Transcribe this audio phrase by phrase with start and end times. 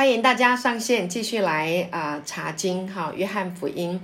[0.00, 4.00] 欢迎大家上线继续来啊查经哈，约翰福音。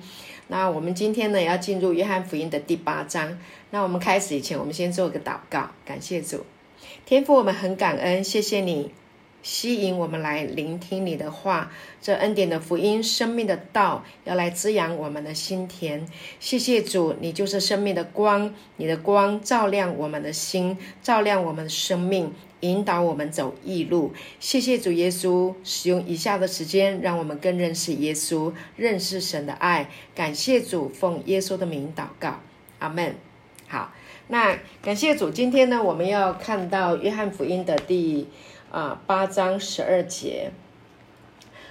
[0.49, 3.39] 那我们今天呢要进入约翰福音的第八章。
[3.71, 6.45] 那我们开始以前，我们先做个祷告，感谢主，
[7.07, 8.93] 天父，我们很感恩，谢谢你。
[9.43, 11.71] 吸引我们来聆听你的话，
[12.03, 16.05] 这恩典的福音，生命的道要来滋养我们的心田。
[16.41, 24.13] 谢谢主，你就是生命的光，你的光照亮我们的心，照亮我们的生命，引导我们走义路。
[24.41, 29.91] 谢谢主耶稣，使用以下的时间，让我们更认识耶稣，认识神的爱。
[30.15, 32.41] 感谢主，奉耶稣的名祷告，
[32.79, 33.15] 阿门。
[33.69, 33.93] 好，
[34.29, 38.29] 那感谢主，今天呢，我们要看到约翰福音的第。
[38.69, 40.51] 啊，八章十二节，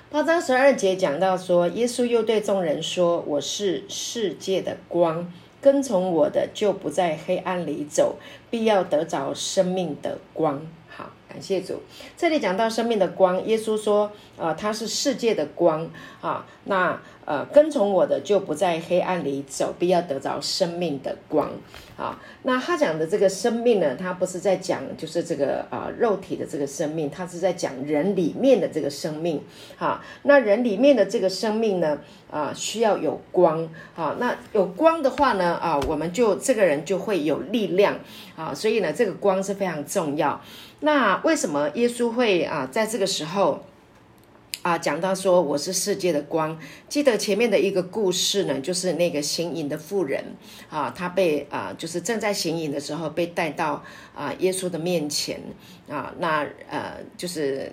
[0.09, 8.17] 八章十二节讲到说，耶稣又对众人说：“我是世界的光，跟从我的就不在黑暗里走，
[8.55, 10.61] 必要得着生命的光。”
[11.27, 11.81] 感谢主。
[12.15, 15.89] 这里讲到生命的光，耶稣说：“啊，他是世界的光。”
[16.21, 16.99] 啊，那。
[17.25, 21.49] 呃，跟从我的就不在黑暗里走，必要得着生命的光。
[21.97, 29.41] 啊，那他讲的这个生命呢，他不是在讲就是这个啊肉体的这个生命，他是在讲人里面的这个生命。
[29.75, 31.97] 哈，那人里面的这个生命呢，
[32.29, 33.67] 啊需要有光。
[33.95, 37.97] 啊，那有光的话呢，啊我们就这个人就会有力量。
[38.35, 40.39] 啊，所以呢，这个光是非常重要。
[40.85, 43.65] 那为什么耶稣会啊在这个时候？
[44.61, 50.23] 啊，讲到说我是世界的光，记得前面的一个故事呢，就是那个行淫的妇人
[50.71, 53.83] 啊，她被啊，就是正在行淫的时候被带到
[54.15, 55.39] 啊耶稣的面前
[55.87, 57.71] 啊，那呃，就是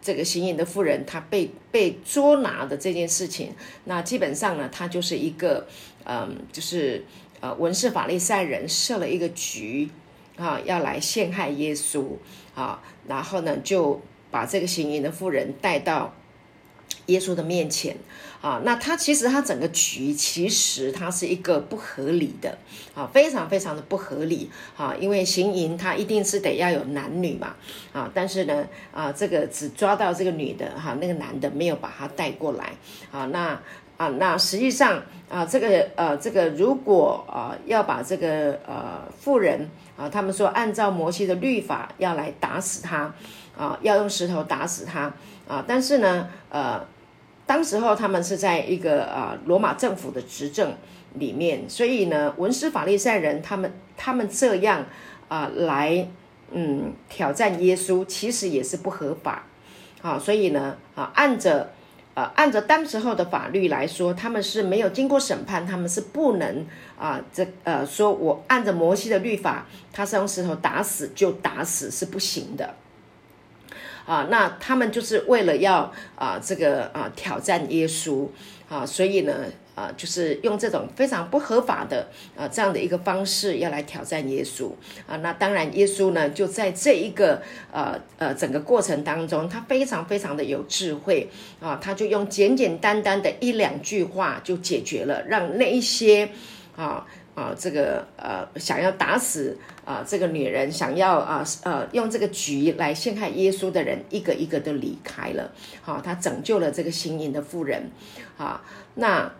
[0.00, 3.52] 这个行淫的妇人她被被捉拿的这件事情，
[3.84, 5.66] 那基本上呢，她就是一个
[6.04, 7.04] 嗯，就是
[7.40, 9.88] 呃文士法利赛人设了一个局
[10.36, 12.04] 啊，要来陷害耶稣
[12.54, 14.00] 啊，然后呢就
[14.30, 16.12] 把这个行淫的妇人带到。
[17.06, 17.96] 耶稣的面前
[18.40, 22.56] 啊，那他其实他整个局其实他是一个不合理的
[22.94, 27.56] 啊，非常非常的不合理啊，因为行淫他一定是得要有男女嘛
[27.92, 32.72] 啊，但是呢啊，这个只抓到这个女的哈，那个男的没有把他带过来
[33.10, 33.58] 啊，那
[33.96, 39.68] 啊那实际上啊，这个呃这个如果啊要把这个呃妇人
[40.02, 43.14] 啊，他们说按照摩西的律法要来打死他
[43.56, 45.12] 啊，要用石头打死他
[45.46, 46.84] 啊，但是呢呃。
[47.44, 50.74] 当时候他们是在一个呃罗马政府的执政
[51.14, 54.86] 里面，所以呢文斯法利赛人他们他们这样
[55.28, 56.08] 啊来
[56.52, 59.44] 嗯挑战耶稣，其实也是不合法
[60.00, 61.72] 啊，所以呢啊按着
[62.14, 66.66] 呃按照当时候的法律来说，他们是没有经过审判，他们是不能
[66.98, 72.74] 啊这呃说我按着摩西的律法，他是用石头打死就打死是不行的。
[74.04, 78.26] 啊，那他们就是为了要啊，这个啊挑战耶稣
[78.68, 79.32] 啊，所以呢
[79.74, 84.70] 啊，就是用这种非常不合法的啊这样的一个方式要来挑战耶稣
[85.06, 85.16] 啊。
[85.16, 91.28] 那当然，耶稣呢就在这一个呃呃整个过程当中，他非常非常的有智慧
[91.60, 96.28] 啊，他就用简简单单的一两句话就解决了，让那一些
[96.76, 97.06] 啊。
[97.34, 99.56] 啊，这个呃，想要打死
[99.86, 105.50] 啊，这个女人想要啊呃，用这个局来陷害耶稣的人，一个一个都离开了。
[105.80, 107.90] 好，他拯救了这个行淫的妇人。
[108.36, 108.62] 啊，
[108.96, 109.32] 那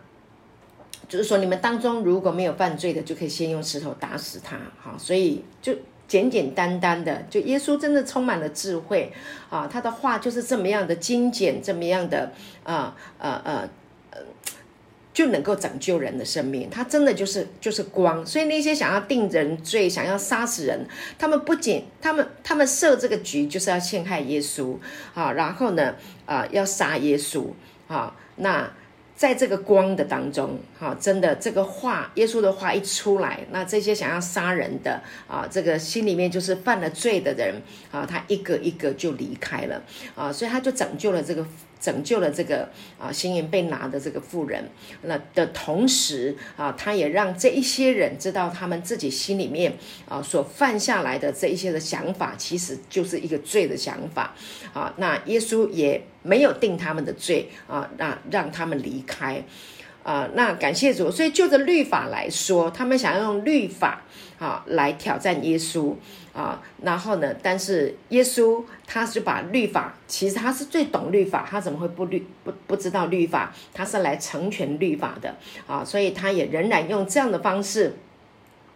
[1.13, 4.57] 就是说，你们当中如果没有犯罪的，就可以先用石头打死他。
[4.81, 5.71] 好，所以就
[6.07, 9.13] 简简单单的，就耶稣真的充满了智慧
[9.49, 12.31] 啊，他的话就是这么样的精简，这么样的
[12.63, 13.69] 啊呃呃。
[15.13, 20.87] 就能够拯救人的生命，他真的就是就是光，所以那些想要定人罪、想要杀死人，
[21.19, 24.75] 他们不仅他们他们设这个局就是要陷害耶稣
[25.13, 25.93] 啊，然后呢
[26.25, 27.45] 啊要杀耶稣
[27.87, 28.71] 啊，那。
[29.23, 37.55] 在这个光的当中，哈，真的这个话，耶稣的话一出来，那这些想要杀人的啊，这个心里面就是犯了罪的人
[37.89, 39.81] 啊，他一个一个就离开了
[40.13, 41.45] 啊，所以他就拯救了这个
[41.83, 44.63] 拯救了这个啊，行淫被拿的这个妇人。
[45.01, 49.73] 那的同时啊，他也让这一些人知道，他们自己心里面
[50.07, 54.33] 啊所犯下来的这一些的想法，其实就是一个罪的想法
[54.73, 54.93] 啊。
[54.95, 56.01] 那耶稣也。
[56.25, 59.43] 没有定他们的罪啊，那让他们离开
[60.03, 60.25] 啊。
[60.35, 64.03] 那感谢主，所以就着律法来说，他们想要用律法
[64.39, 65.93] 啊来挑战耶稣
[66.33, 66.61] 啊。
[66.81, 73.53] 然后呢，但是耶稣他是把律法，其实他是最懂律法，他怎么会不律不不知道律法？
[73.73, 75.35] 他是来成全律法的
[75.67, 77.93] 啊，所以他也仍然用这样的方式。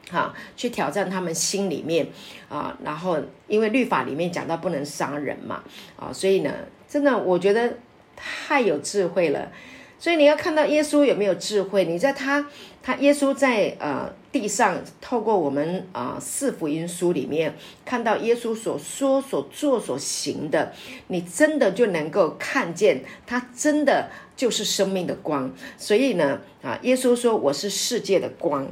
[0.09, 2.07] 哈，去挑战他们心里面
[2.47, 3.19] 啊，然后
[3.49, 5.61] 因为律法里面讲到不能杀人嘛，
[5.97, 6.53] 啊，所以呢，
[6.87, 7.73] 真的，我觉得
[8.15, 9.51] 太有智慧了。
[9.99, 12.47] 所以你要看到耶稣有没有智慧，你在他
[12.81, 20.73] 他耶稣在呃地上，透过我们啊四福音书里面看到耶稣所说所做所行的，
[21.07, 25.51] 你真的就能够看见他真的就是生命的光。
[25.77, 28.67] 所以呢啊，耶稣说我是世界的光。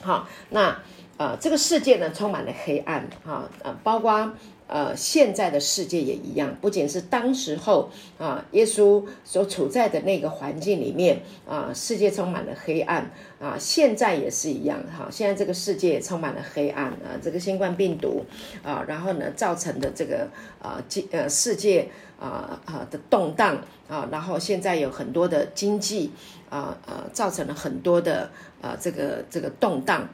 [0.00, 0.80] 好，那
[1.18, 4.32] 呃这个世界呢充满了黑暗啊呃包括。
[4.72, 18.24] 呃，现在的世界也一样，不仅是当时候啊，耶稣所处在的那个环境里面啊，世界充满了黑暗啊，现在也是一样哈，现在这个世界充满了黑暗啊，这个新冠病毒
[18.62, 20.26] 啊，然后呢造成的这个
[20.62, 23.58] 啊经呃世界啊啊的动荡
[23.90, 26.10] 啊，然后现在有很多的经济
[26.48, 28.30] 啊呃造成了很多的
[28.62, 30.08] 啊这个这个动荡。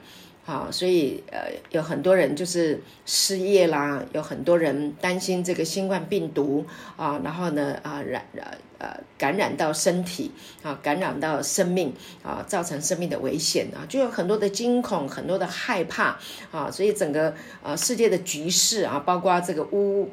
[0.49, 1.41] 好，所以呃，
[1.73, 6.65] 有很多人就是失业啦，有很多人担心这个新冠病毒
[6.97, 10.31] 啊，然后呢啊染呃呃感染到身体
[10.63, 11.93] 啊，感染到生命
[12.23, 16.19] 啊，造成生命的危险啊，就有很多的惊恐，很多的害怕
[16.51, 20.09] 啊，所以整个呃世界的局势啊，包括这个乌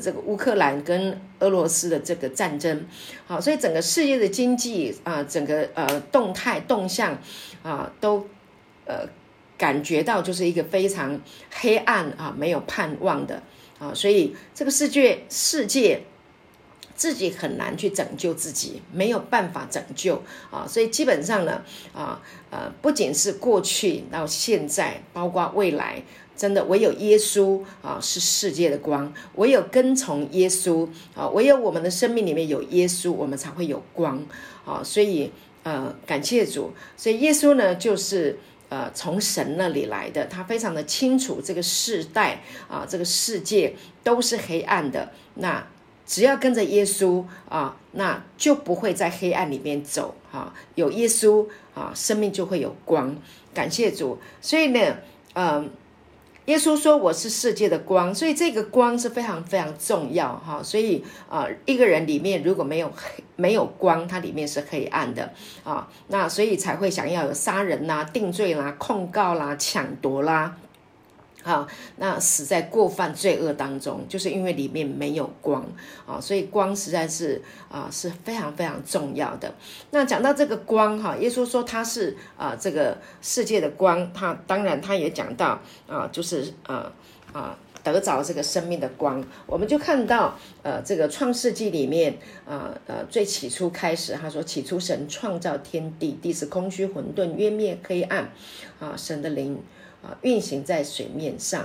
[0.00, 2.86] 这个乌克兰跟俄罗斯的这个战争，
[3.26, 7.18] 好，所以整个世界的经济啊，整个呃动态动向
[7.64, 8.28] 啊，都
[8.86, 9.08] 呃。
[9.56, 11.20] 感觉到就是一个非常
[11.50, 13.42] 黑暗啊，没有盼望的
[13.78, 16.02] 啊，所以这个世界世界
[16.96, 21.62] 自己很难去拯救自己，没有办法拯救啊，所以基本上呢
[21.92, 22.20] 啊
[22.50, 26.02] 呃，不仅是过去到现在，包括未来，
[26.36, 34.20] 真的唯有耶稣啊是世界的光，唯有跟从耶稣啊，唯有我们的生命里面有耶稣，我们才会有光
[34.64, 35.30] 啊，所以
[35.62, 38.36] 呃，感谢主，所以耶稣呢就是。
[38.74, 45.12] 呃，从神那里来的，他非常的清楚这个世代啊，这个世界都是黑暗的。
[45.34, 45.64] 那
[46.04, 50.52] 只要跟着耶稣啊，那就不会在黑暗里面走啊。
[50.74, 53.16] 有耶稣啊，生命就会有光。
[53.54, 54.18] 感谢主。
[54.40, 54.96] 所以呢，
[55.34, 55.70] 嗯。
[56.46, 60.62] 耶稣说：“我是世界的光，所以这个光是非常非常重要哈。
[60.62, 65.32] 所以啊，一个人里面如果没有黑没有光，它里面是黑暗的
[65.64, 65.88] 啊。
[66.08, 70.54] 那所以才会想要有杀人啦、定罪啦、控告啦、抢夺啦。”
[71.44, 71.68] 啊，
[71.98, 75.64] 那死在过犯罪恶当中，就是因为里面没有光
[76.06, 79.54] 啊，所以光实在是啊是非常非常重要的。
[79.90, 86.90] 那讲到这个光哈，耶稣说他是啊这个世界的光，他当然他也讲到啊，就是啊
[87.32, 89.24] 啊得着这个生命的光。
[89.46, 98.32] 我们就看到呃这个创世纪里面啊呃最起初开始，他说起初神创造天地，地是空虚混沌，渊灭黑暗
[98.80, 99.62] 啊，神的灵。
[100.06, 101.62] 啊，运行在水面上，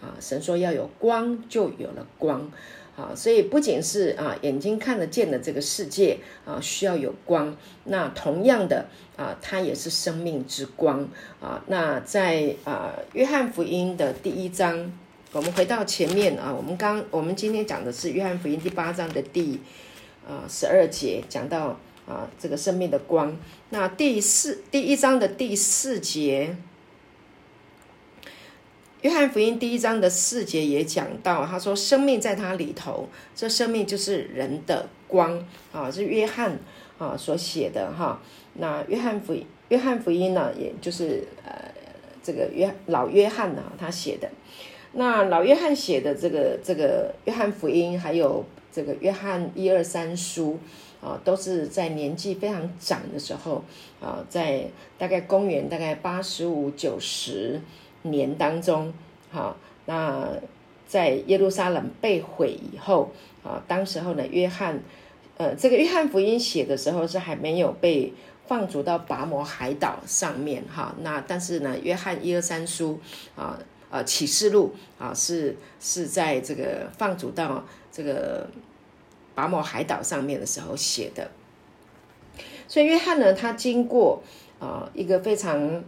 [0.00, 2.48] 啊，神说要有光，就有了光，
[2.96, 7.56] 啊，所以不仅是啊眼睛看得见的这个世界啊需要有光，
[7.86, 8.86] 那同样的
[9.16, 11.08] 啊，它也是生命之光
[11.40, 11.64] 啊。
[11.66, 14.92] 那在啊约翰福音的第一章，
[15.32, 19.60] 我们回到前面啊，我们刚我们今天讲的是约翰福音第八章的第
[20.26, 23.36] 啊十二节，讲到啊这个生命的光。
[23.68, 26.56] 那第四第一章的第四节。
[29.02, 36.58] 约翰福音第一章的四节也讲到，他说：“生命在他里头，这生命就是人的光啊。”是约翰
[36.98, 38.20] 啊所写的哈。
[38.54, 39.34] 那约翰福
[39.68, 41.72] 约翰福音呢，也就是呃
[42.20, 44.28] 这个约老约翰呢他写的。
[44.92, 50.58] 那老约翰写的这个这个约翰福音，还有这个约翰一二三书
[51.00, 53.64] 啊，都是在年纪非常长的时候
[54.00, 54.66] 啊，在
[54.98, 57.60] 大概公元大概八十五九十。
[58.02, 58.94] 年当中，
[59.30, 59.54] 好，
[59.84, 60.26] 那
[60.86, 63.12] 在耶路撒冷被毁以后，
[63.44, 64.80] 啊，当时候呢，约翰，
[65.36, 68.14] 呃，这个约翰福音写的时候是还没有被
[68.46, 72.98] 放逐到拔摩海岛上面，哈，那但是呢，约翰一二三书，
[73.36, 73.58] 啊，
[73.90, 78.48] 呃，启示录，啊，是是在这个放逐到这个
[79.34, 81.30] 拔摩海岛上面的时候写的，
[82.66, 84.22] 所以约翰呢，他经过
[84.58, 85.84] 啊一个非常。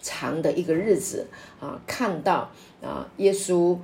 [0.00, 1.26] 长的一个日子
[1.60, 2.50] 啊，看到
[2.82, 3.76] 啊，耶稣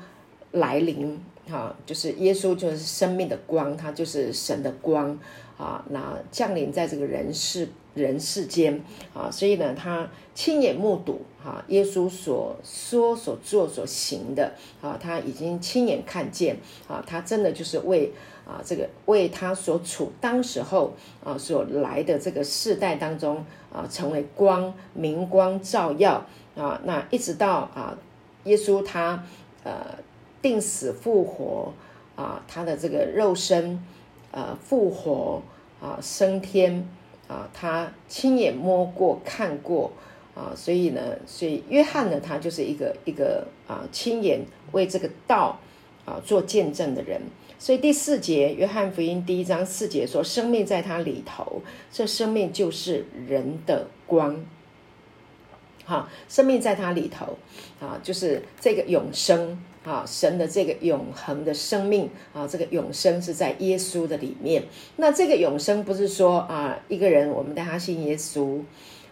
[0.53, 1.19] 来临
[1.51, 5.19] 啊，就是耶稣就是生命的光，他就是神的光
[5.59, 8.83] 啊，那降临在这个人世人世间
[9.15, 18.13] 啊，所以呢，他亲眼目睹哈，耶稣所说所做所行的啊，他已经亲眼看见啊，他真的就是为。
[18.47, 20.93] 啊，这个为他所处当时候
[21.23, 27.97] 啊所来的这个世代当中啊，成为光明光照耀啊，那一直到啊，
[28.45, 29.23] 耶稣他
[29.63, 29.99] 呃
[30.43, 31.73] 定死复活
[32.17, 33.81] 啊，他的这个肉身
[34.33, 35.41] 呃复活
[35.81, 36.89] 啊升天
[37.29, 39.93] 啊，他亲眼摸过看过
[40.41, 44.41] 啊，所以呢，所以约翰呢，他就是一个一个啊亲眼
[44.73, 45.61] 为这个道
[46.07, 47.21] 啊做见证的人。
[47.59, 51.61] 所以第四节，约翰福音第一章四节说：“生命在他里头，
[51.93, 54.43] 这生命就是人的光。”
[55.85, 57.37] 哈，生命在他里头，
[57.79, 64.63] 啊，就是这个永生啊，神的这个永恒的生命啊，这个永生是在耶稣的里面。
[64.97, 68.61] 那这个永生不是说啊，一个人我们带他信耶稣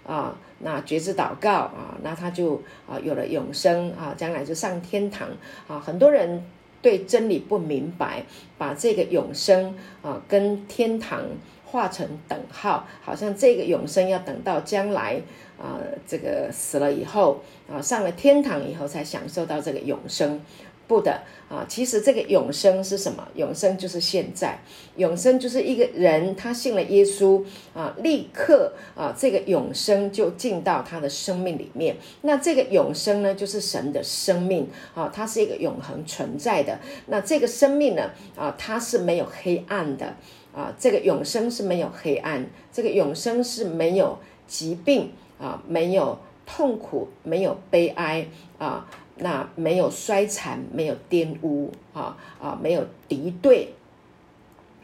[0.08, 5.28] 啊，那觉知祷告啊，那他就啊有了永生啊，将来就上天堂
[5.68, 5.78] 啊。
[5.78, 6.42] 很多人。
[6.80, 8.22] 对真理不明白，
[8.56, 11.24] 把这个永生啊跟天堂
[11.64, 15.20] 画成等号，好像这个永生要等到将来
[15.60, 20.40] 啊，这个死了以后啊，上了天堂以后才享受到这个永生。
[20.88, 23.28] 不的啊，其实这个永生是什么？
[23.34, 24.58] 永生就是现在，
[24.96, 31.96] 永生就是一个人他信了耶稣啊，立刻啊，这个永生就进到他的生命里面。
[32.22, 36.80] 那这个永生呢，就是神的生命啊，它是一个永恒存在的。
[37.06, 40.16] 那这个生命呢啊，它是没有黑暗的
[40.54, 48.26] 啊，这个永生是没有黑暗，这个永生是没有疾病啊，没有痛苦，没有悲哀
[48.56, 48.88] 啊。
[49.18, 53.74] 那没有衰残，没有玷污啊啊，没有敌对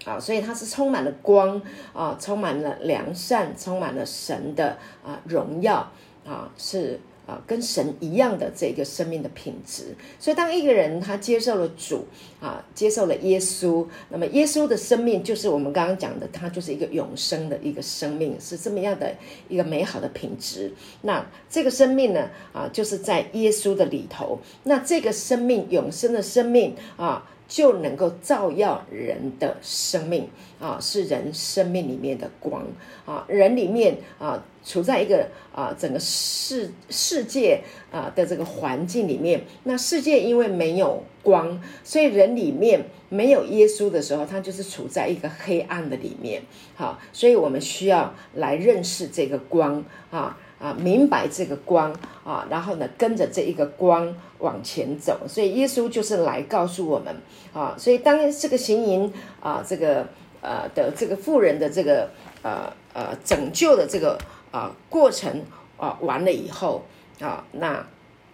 [0.05, 1.61] 啊，所以它是充满了光
[1.93, 5.91] 啊，充满了良善，充满了神的啊荣耀
[6.27, 7.01] 啊，是。
[7.27, 12.07] 啊，跟神一样的这个生命的品质，所以当一个人他接受了主
[12.41, 19.15] 啊，接受了耶稣，那么耶稣的生命就是我们刚刚讲的，他就是一个永生的一个生命，是这么样的
[19.49, 20.73] 一个美好的品质。
[21.03, 27.29] 那这个生命呢，啊，就是在耶稣的里头，那这个生命永生的生命啊。
[27.47, 30.27] 就能够照耀人的生命
[30.59, 32.67] 啊，是人生命里面的光
[33.05, 37.61] 啊，人里面啊，处在一个啊整个世世界
[37.93, 46.43] 啊的这个环境里面，那世界因为没有光，所以人里面没有耶稣的时候，他就是处在一个黑暗的里面。
[46.75, 50.39] 好，所以我们需要来认识这个光啊。
[50.61, 51.93] 啊，明白这个光
[52.25, 55.21] 啊，然后呢，跟着这一个光往前走。
[55.29, 57.15] 所以耶稣就是来告诉我们
[57.53, 57.75] 啊。
[57.77, 60.07] 所以当这个行淫啊，这个
[60.41, 62.09] 呃的这个妇人的这个
[62.41, 64.17] 呃呃拯救的这个
[64.55, 65.45] 啊过程
[65.77, 66.85] 啊完了以后
[67.21, 67.85] 啊，那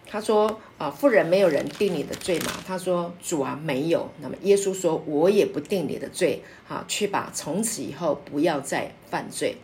[0.05, 2.51] 他说啊，富人没有人定你的罪嘛？
[2.67, 4.09] 他说主啊，没有。
[4.21, 9.57] 那么耶稣说，我也不定你的罪啊，去吧，从此以后不要再犯罪。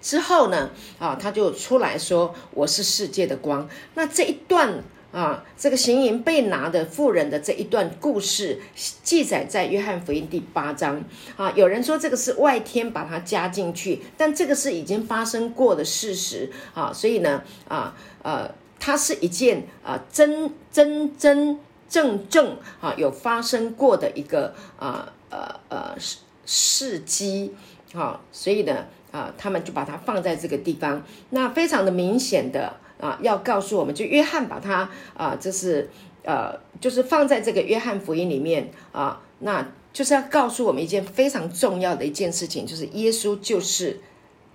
[0.00, 8.58] 之后呢，啊，他就出来说：“我是世界的光。”那这一段啊，这个行淫被拿的妇人的这一段故事，
[9.02, 11.04] 记载在约翰福音第八章。
[11.36, 18.50] 啊，有人说这个是外天把它加进去，但这个是已经发生过的事实啊，所以呢，啊，呃，
[18.80, 26.16] 它是一件啊真真真正正啊有发生过的一个啊呃呃事
[26.46, 27.54] 事迹
[27.92, 28.86] 啊，所以呢。
[29.12, 35.90] 啊，他们就把它放在这个地方，那非常的明显的啊，要告诉我们，就约翰把它啊，就是
[36.22, 44.00] 呃，就是放在这个约翰福音里面啊，那就是要告诉我们一件非常重要的一件事情，就是耶稣就是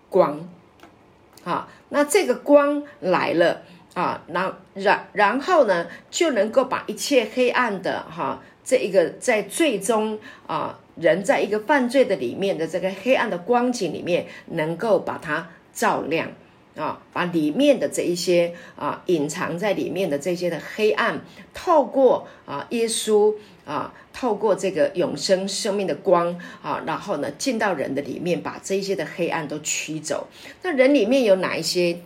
[0.10, 0.50] 光，
[1.44, 3.64] 啊，那这个光来了
[3.94, 10.80] 啊，然然然后呢，就能够把一切黑暗的哈，这一个在最终啊。
[11.00, 16.28] 人在一个犯罪的里面的这个黑暗的光景里面，能够把它照亮
[16.78, 21.20] 啊，把里面的这一些啊隐藏在里面的这些的黑暗，
[21.54, 23.34] 透过啊耶稣
[23.66, 30.28] 啊，透过这个永生生命的光啊，然后呢进到人的里面，把这一些的黑暗都驱走。
[30.62, 32.00] 那人里面有哪一些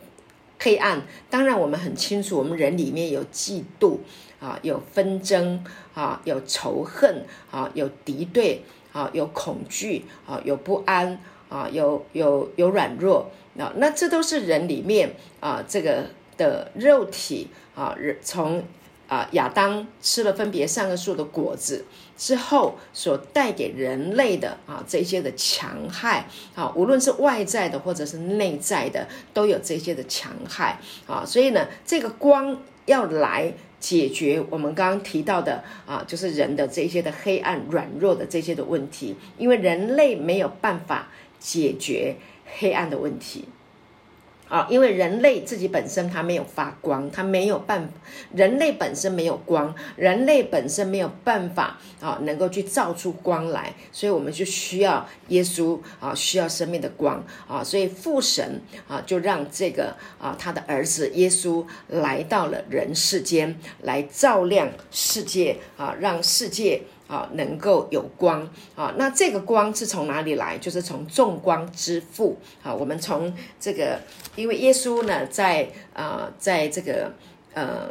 [0.60, 1.04] 黑暗？
[1.30, 3.98] 当然我们很清楚，我们人里面有嫉妒
[4.40, 5.64] 啊，有纷争
[5.94, 8.64] 啊，有仇恨啊，有敌对。
[8.94, 16.06] 啊，有恐惧啊，有不安啊，有有有软弱啊，那这都是人里面啊，这个
[16.38, 18.64] 的肉体啊，人从
[19.08, 21.86] 啊亚当吃了分别三个树的果子
[22.18, 33.54] 之后，所带给人类的啊这些的强害啊，无论是外在的或者是内在的，都有这些的强害啊，所以呢，这个光要来。
[33.82, 41.08] 解决我们刚刚提到的啊，就是人的这些的黑暗、软弱的这些的问题，因为人类没有办法
[41.40, 42.16] 解决
[42.58, 43.48] 黑暗的问题。
[44.50, 47.90] 啊，因为人类自己本身它没有发光，它没有办，
[48.36, 66.82] 人类本身没有光，人类本身没有办法啊，能够去照出光来，所以我们就需要耶稣啊，需要生命的光啊，所以父神啊，就让这个啊，他的儿子耶稣来到了人世间，来照亮世界啊，让世界。
[67.12, 70.58] 啊，能够有光啊，那这个光是从哪里来？
[70.60, 72.74] 就是从众光之父啊。
[72.74, 74.00] 我们从这个，
[74.38, 77.12] 因为耶稣呢，在啊，在这个
[77.54, 77.90] 呃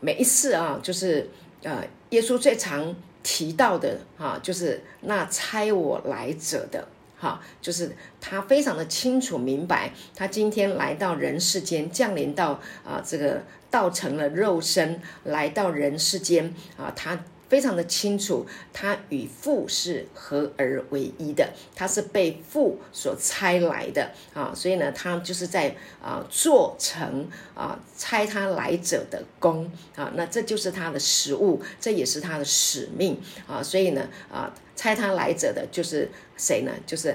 [0.00, 1.30] 每一次啊，就是
[1.62, 6.86] 呃，耶稣最常提到的啊，就是那差我来者的
[7.18, 17.18] 哈，就是他非常的清楚明白，他今天来到人世间，降临到啊这个道成了肉身，来到人世间啊，他。
[17.52, 36.72] 非常的清楚，他与父是合而为一的，他是被父所差来的啊，所以呢，他就是在啊做成啊差他来者的功啊，那这就是他的食物，这也是他的使命啊，所以呢啊差他来者的就是谁呢？
[36.86, 37.14] 就是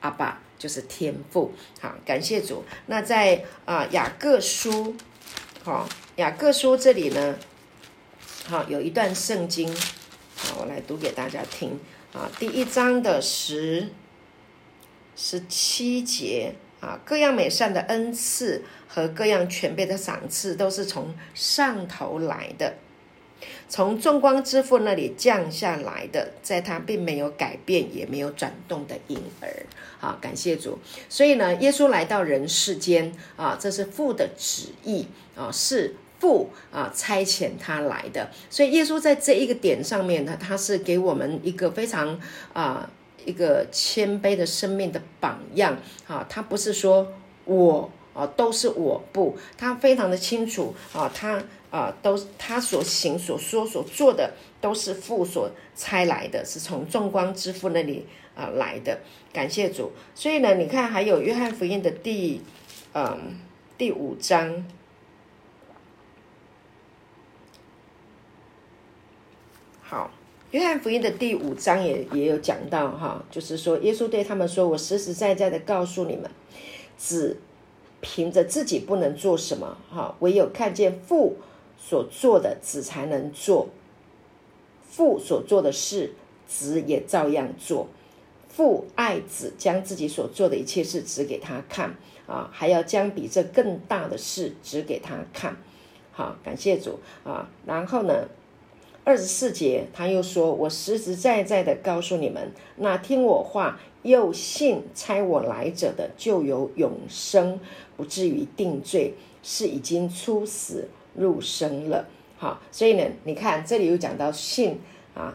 [0.00, 1.52] 阿爸，就是天父。
[1.80, 2.64] 好，感谢主。
[2.86, 4.96] 那在啊雅各书，
[5.62, 7.36] 好雅各书这里呢。
[8.50, 9.72] 好，有一段圣经，
[10.34, 11.78] 好，我来读给大家听
[12.12, 12.28] 啊。
[12.36, 13.86] 第一章的十
[15.14, 22.74] 十七节啊，各样美善的恩赐和各样全备的赏赐，都是从上头来的，
[23.68, 29.48] 从众光之父那里降下来的，在他并没有改变，也没有转动的婴儿。
[30.00, 30.80] 好，感谢主。
[31.08, 35.94] 所以呢，耶稣来到人世间啊，这是父的旨意啊，是。
[36.20, 42.20] 父啊，差遣他来的，所以耶稣在这一个点上面呢，他是给我们一个非常
[42.52, 42.88] 啊
[43.24, 46.26] 一个谦卑的生命的榜样啊。
[46.28, 47.10] 他不是说
[47.46, 59.00] 我啊都是我不，他非常的清楚啊，他啊都他所行所说所做的都是父所差来的，是从众光之父那里啊来的。
[59.32, 59.92] 感谢主。
[60.14, 62.42] 所以呢，你看还有约翰福音的第
[62.92, 63.38] 嗯
[63.78, 64.66] 第五章。
[69.82, 70.08] 好，
[70.50, 76.28] 约翰福音的第五章也也有讲到哈，就是说耶稣对他们说：“我实实在在的告诉你们，
[76.98, 77.36] 只
[78.00, 81.36] 凭着自己不能做什么哈，唯有看见父
[81.78, 83.68] 所做的，子才能做。
[84.82, 86.14] 父所做的事，
[86.48, 87.86] 子也照样做。
[88.48, 91.94] 父爱子，将自己所做的一切事指给他看
[92.26, 95.56] 啊，还要将比这更大的事指给他看。
[96.10, 98.12] 好，感谢主啊，然后呢？”
[99.04, 107.58] 二十四节，他又说：“我实实在在的告诉你们，那听我话又信差我来者的，就有永生，
[107.96, 114.78] 不至于定罪，是已经出死入生了。”好，所以呢，你看这里又讲到信
[115.14, 115.34] 啊，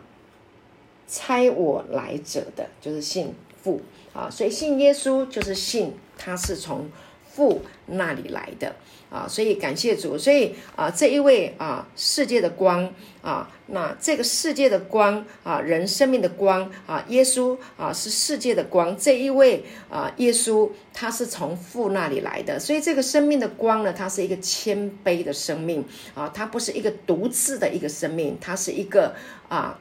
[1.08, 3.82] 差我来者的就是信父
[4.14, 6.90] 啊，所以信耶稣就是信他是从
[7.36, 8.74] 父那里来的。
[9.12, 18.98] 啊，所以感谢主，所以啊，这一位啊，世界的光啊，那这个世界的光啊，人生命的光啊，耶稣啊，是世界的光。
[18.98, 29.16] 这一位啊，耶稣他是从父那里来的，所以这个生命的光呢，它是一个谦卑的生命啊，它不是一个独自的一个生命，它是一个
[29.48, 29.80] 啊。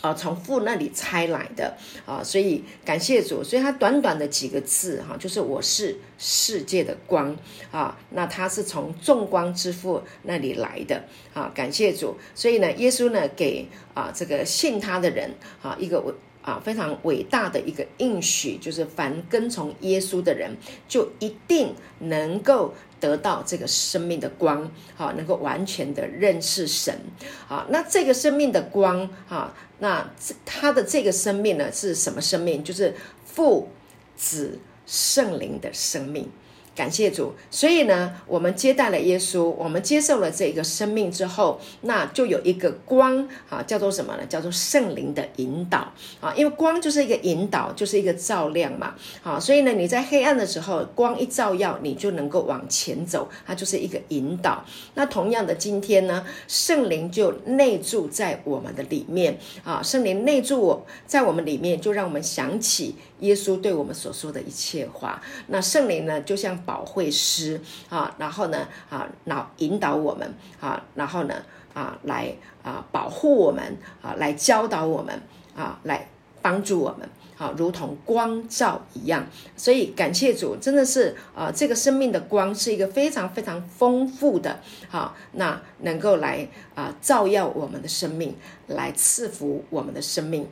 [0.00, 7.36] 啊，从父那里拆来的啊，所以感谢主，所以他短短的几个字哈，就是我是世界的光
[7.70, 20.56] 啊，那他是从众光之父那里来的啊，感谢主，所以呢，耶稣呢给啊这个信他的人啊一个伟啊非常伟大的一个应许，就是凡跟从耶稣的人，
[20.86, 22.74] 就一定能够。
[22.98, 26.98] 得到这个生命的光，好，能够完全的认识神，
[27.46, 32.64] 好，那这个生命的光，哈，那这他的这个生命呢是什么生命？
[32.64, 33.68] 就是父
[34.16, 36.30] 子圣灵的生命。
[36.76, 44.26] 感谢主，所以呢，我们接待了耶稣，我们接受了这个生命之后，那就有一个光啊，叫做什么呢？
[44.28, 48.94] 叫做圣灵的引导啊，因为光就是一个引导，就是一个照亮嘛。
[49.22, 54.62] 好，所以呢，你在黑暗的时候，光一照耀，你就能够往前走，它就是一个引导。
[54.94, 62.94] 那同样的，今天呢，圣灵就内住在我们的里面啊，圣灵内住我在我们里面，就让我们想起。
[63.20, 71.34] 耶稣对我们所说的一切话，那圣灵呢，就像保惠师啊，然后呢啊，导引导我们啊，然后呢
[71.72, 75.20] 啊，来啊保护我们啊，来教导我们
[75.56, 76.08] 啊，来
[76.42, 79.26] 帮助我们啊，如同光照一样。
[79.56, 90.46] 所以感谢主，真的是啊，这个生命的光是一个非常非常丰富的，好，那能够来啊照耀我们的生命，来赐福我们的生命。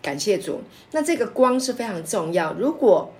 [0.00, 0.60] 感谢主，
[0.92, 2.54] 那这个光是非常重要。
[2.54, 3.12] 如果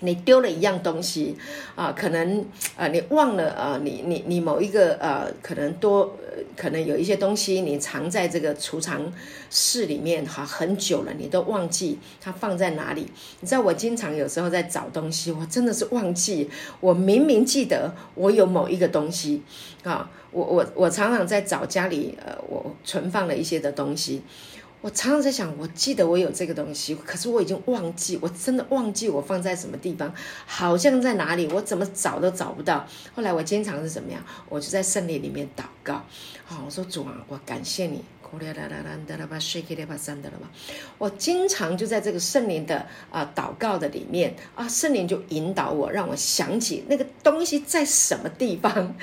[0.00, 1.36] 你丢了一样东西
[1.76, 2.44] 啊，可能
[2.76, 6.16] 呃你忘了呃你你你某一个呃可能多
[6.56, 9.10] 可能有一些东西你藏在这个储藏
[9.48, 13.06] 室里面哈很久了，你都忘记它放在哪里。
[13.40, 19.42] 你知道我经常有时候在找东西，我真的是忘记，我明明记得我有某一个东西
[19.84, 24.22] 啊，我我我常常在找家里呃我存放了一些的东西。
[24.84, 30.12] 我常常在想，我记得我有这个东西，可是我已经忘记，我真的忘记我放在什么地方，
[30.44, 32.86] 好像在哪里，我怎么找都找不到。
[33.14, 34.22] 后来我经常是怎么样？
[34.46, 36.04] 我就在圣灵里面祷告，
[36.44, 38.04] 好，我说主啊，我感谢你。
[40.98, 48.94] 我经常就在这个圣灵的啊祷告的里面啊，圣灵就引导我，让我想起那个东西在什么地方，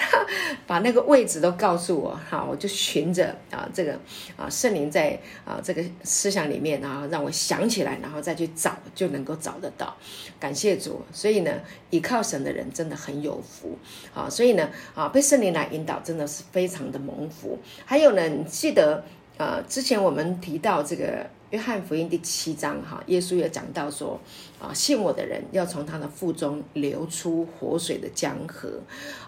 [0.66, 2.18] 把那个位置都告诉我。
[2.28, 3.98] 哈，我就循着啊这个
[4.36, 9.96] 啊圣灵在啊这个思想里面啊，让我想起来，然后再去找，就能够找得到。
[10.38, 11.52] 感谢主，所以呢，
[11.90, 13.78] 依靠神的人真的很有福
[14.14, 14.28] 啊。
[14.28, 17.58] 所以呢啊，被圣灵来引导，真的是非常的蒙福。
[17.84, 19.02] 还有呢，记得
[19.38, 24.20] 呃，之前我们提到这个约翰福音第七章哈，耶稣也讲到说
[24.60, 28.80] 啊，信我的人要从他的腹中流出活水的江河。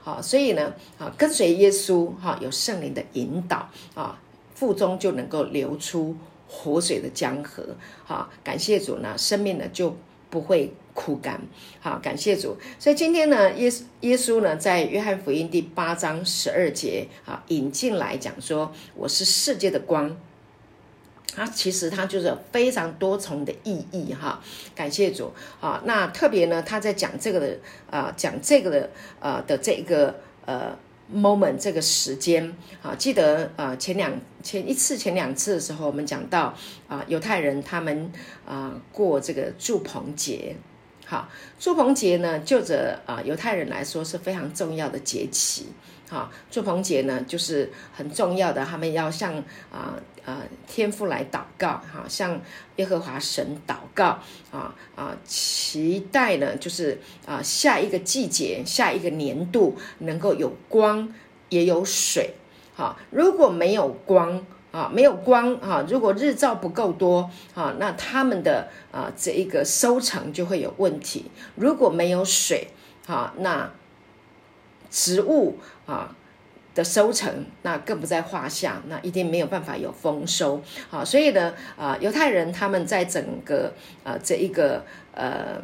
[0.05, 4.21] 啊，所以呢啊，跟随耶稣哈，有圣灵的引导啊，
[4.55, 7.65] 腹中就能够流出活水的江河。
[8.07, 9.97] 啊，感谢主呢，生命呢就
[10.31, 10.73] 不会。
[10.99, 11.41] 枯干，
[11.81, 12.57] 好，感谢主。
[12.77, 20.17] 所以今天呢，耶耶稣呢，在约翰福音第八章十二节啊，引进来讲说，我是世界的光。
[21.37, 24.43] 它其实它就是非常多重的意义哈。
[24.75, 25.31] 感谢主
[25.61, 25.81] 啊。
[25.85, 27.59] 那特别呢，他在讲这个的
[27.89, 30.77] 啊，讲这个的啊的这个呃。
[31.11, 36.55] moment 这个时间啊，记得呃前两前一次前两次的时候，我们讲到
[36.87, 38.13] 啊犹太人他们
[38.47, 40.55] 啊过这个祝棚节。
[41.11, 41.27] 好，
[41.59, 45.69] 祝棚节呢，就着啊犹太人来说是非常重要的节气。
[46.11, 49.35] 好，祝棚节呢就是很重要的，他们要向
[49.73, 52.39] 啊啊天父来祷告，哈，向
[52.77, 54.19] 耶和华神祷告
[54.51, 61.11] 啊啊，期待呢就是啊下一个季节、下一个年度能够有光
[61.49, 62.35] 也有水。
[62.75, 64.45] 好，如果没有光。
[64.71, 65.83] 啊，没有光啊！
[65.89, 71.31] 如果日照不够多啊，那他们的啊这一个收成就会有问题。
[71.55, 72.69] 如果没有水
[73.07, 73.71] 啊，那
[74.91, 76.15] 植物啊
[76.75, 81.03] 的收成那更不在话下，那一定没有办法有丰收啊。
[81.03, 83.73] 所以呢，啊，犹太人他们在整个
[84.05, 85.63] 啊这一个呃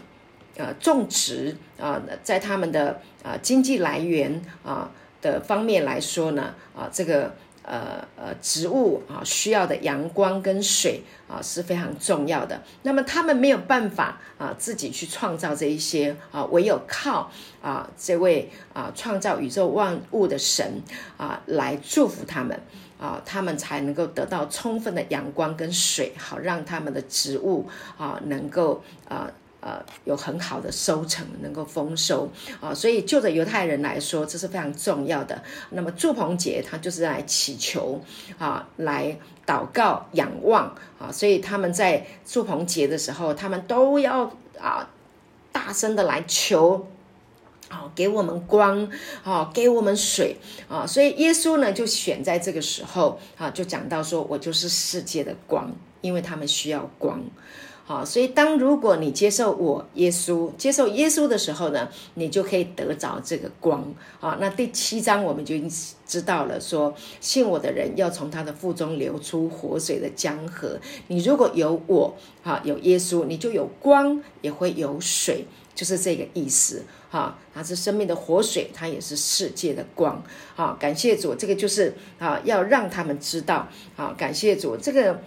[0.56, 4.90] 呃种植啊，在他们的啊经济来源啊
[5.20, 7.34] 的方面来说呢，啊这个。
[7.64, 12.62] 呃呃，植物啊需要的阳光跟水啊是非常重要的。
[12.82, 17.30] 那么他们没有办法啊自己去创造这一些啊，唯有靠
[17.62, 20.82] 啊这位啊创造宇宙万物的神
[21.16, 22.60] 啊来祝福他们
[23.00, 29.30] 啊，他们才能够得到充分的阳光跟水，好让他们的植物啊能够啊。
[29.64, 35.42] 呃，有很好的收成，能够丰收啊，所以就着犹太人来说，这是非常重要的。
[35.70, 37.98] 那么祝棚节，他就是来祈求
[38.36, 40.66] 啊，来祷告、仰望
[40.98, 44.86] 啊，所以他们在祝棚节的时候，他们都要啊，
[45.50, 46.86] 大声的来求，
[47.70, 48.86] 好，给我们光，
[49.22, 50.36] 好，给我们水
[50.68, 55.72] 啊，所以耶稣呢，就选在这个时候啊，就讲到说，我就是世界的光，
[56.02, 57.18] 因为他们需要光。
[57.86, 63.84] 好，所以当如果你接受我耶稣，接受耶稣的时候呢，你就可以得着这个光。
[64.18, 65.70] 好，那第七章我们就已经
[66.06, 70.80] 知道了，说信我的人要从他的腹中流出活水的江河。
[71.08, 75.44] 你如果有我，哈，有耶稣，你就有光，也会有水，
[75.74, 76.84] 就是这个意思。
[77.10, 80.24] 哈，它是生命的活水，它也是世界的光。
[80.54, 83.68] 好，感谢主，这个就是啊，要让他们知道。
[83.94, 85.20] 好，感谢主，这个。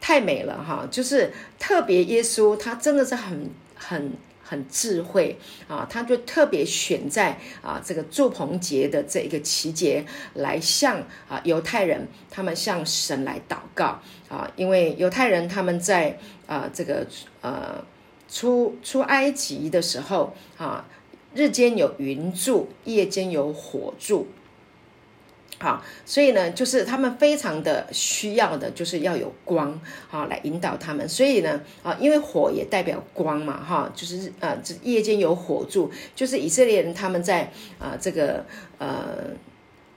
[0.00, 17.06] 太美了哈，就是特别耶稣，他真的是很很很智慧啊，他就特别选在啊这个祝棚节的这一个期节来向啊犹太人他们向神来祷告啊，因为犹太人他们在啊这个
[17.42, 17.84] 呃
[18.28, 20.84] 出出埃及的时候啊，
[21.34, 24.26] 日间有云柱，夜间有火柱。
[25.62, 31.06] 好，所以呢，就是他们非常的需要的，就是要有光，好来引导他们。
[31.06, 38.46] 所以呢，啊，因为火也代表光嘛，哈，就是呃，这夜间有火柱，就是以色列人他们在啊这个
[38.78, 39.16] 呃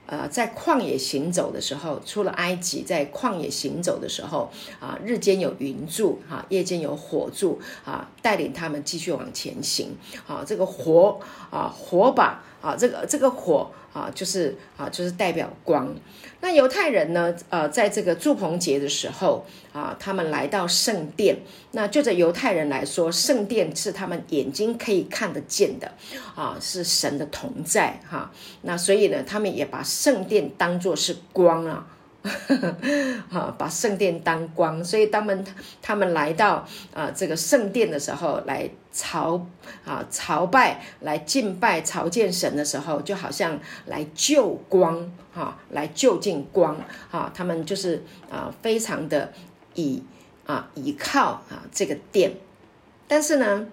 [0.04, 9.96] 呃在旷野行走的时候，出了埃及，在旷野行走的时候啊，日间有云柱，哈，夜间有火柱，啊，带领他们继续往前行。
[10.26, 11.18] 好，这个火
[11.50, 13.70] 啊，火把啊，这个这个火。
[13.94, 15.94] 啊，就是啊，就是代表光。
[16.40, 17.32] 那犹太人呢？
[17.48, 21.36] 呃，在这个祝棚节的时候啊，他们来到圣殿。
[21.70, 25.92] 那就着犹太人来说，圣殿是他们眼睛可以看得见的
[26.34, 28.32] 啊，是神的同在哈。
[28.62, 31.86] 那所以呢，他们也把圣殿当作是光啊。
[33.28, 35.44] 哈， 把圣殿当光，所以他们
[35.82, 39.46] 他们来到啊这个圣殿的时候，来朝
[39.84, 47.30] 啊朝拜、来敬拜、朝见神的时候，就好像来救光哈，来就近光哈。
[47.34, 49.30] 他们就是啊非常的
[49.74, 50.02] 倚
[50.46, 52.32] 啊倚靠啊这个殿，
[53.06, 53.66] 但是呢，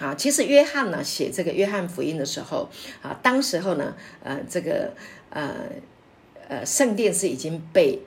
[0.00, 2.68] 啊其实约翰呢写这个约翰福音的时候
[3.02, 4.92] 啊，当时候呢呃这个
[5.30, 5.54] 呃。
[6.48, 8.00] 呃，圣殿是已经被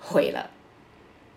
[0.00, 0.50] 毁了，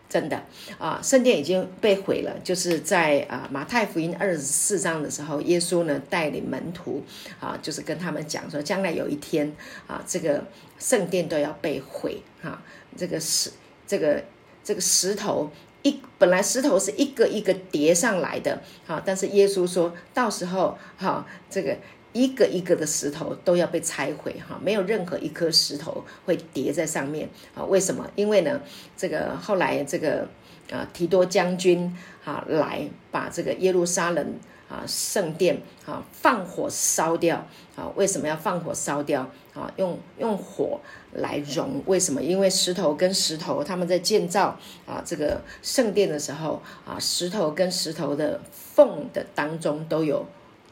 [0.08, 0.42] 真的
[0.78, 2.40] 啊，圣殿已经被毁了。
[2.44, 7.04] 就是在啊马太福音二十四章的时候，耶稣呢带领门徒
[7.40, 9.52] 啊，就是跟他们讲说，将来有一天
[9.86, 10.46] 啊，这个
[10.80, 12.62] 圣殿都要被毁哈。
[12.96, 13.52] 这个石，
[13.86, 14.24] 这个
[14.64, 15.52] 这个石头
[15.84, 21.78] 一本来石头是一个一个叠上来的啊，但是耶稣说到时候哈，这个。
[22.16, 27.62] 一个一个的石头都要被拆毁哈，没有任何一颗石头会叠在上面啊？
[27.66, 28.10] 为什么？
[28.16, 28.62] 因为呢，
[28.96, 30.26] 这个后来这个
[30.72, 34.34] 啊提多将军啊来把这个耶路撒冷
[34.70, 37.92] 啊圣殿啊放火烧掉啊？
[37.98, 39.70] 为什么要放火烧掉啊？
[39.76, 40.80] 用用火
[41.12, 41.84] 来熔？
[41.86, 42.24] 为什么？
[42.24, 50.26] 因为石头跟石头他们在建造啊这个圣殿的时候啊，石头跟石头的缝的当中都有。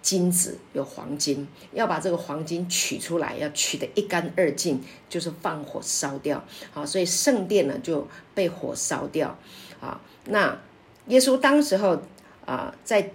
[0.04, 6.46] 金子有黄金，要把这个黄金取出来，要取得一干二净，就是放火烧掉。
[6.72, 9.36] 好，所以圣殿呢就被火烧掉。
[9.82, 10.56] 啊，那
[11.08, 12.00] 耶稣当时候
[12.46, 13.12] 啊在。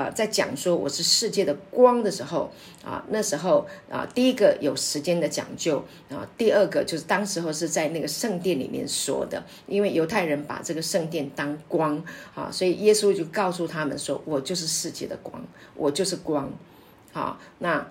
[0.00, 2.50] 啊，在讲说我是世界的光的时候
[2.82, 12.02] 啊，那时候啊，第一个有时间的讲究啊，第二个就是当时候是在那个圣殿里面说的，因为犹太人把这个圣殿当光
[12.34, 16.50] 啊，所以耶稣就告诉他们说：“我就是世界的光，我就是光。”
[17.12, 17.86] 好，那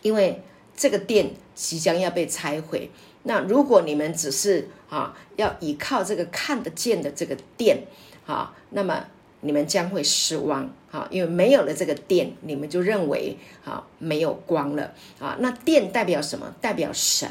[0.00, 0.42] 因为
[0.74, 2.90] 这个殿即将要被拆毁，
[3.24, 7.84] 那如果你们只是啊要依靠这个看得见的这个殿
[8.26, 9.04] 啊，那么。
[9.40, 16.54] 你们将会失望，哈，因为没有了这个电，你们就认为，哈，没有光了，啊，那电代表什么？
[16.60, 17.28] 代表神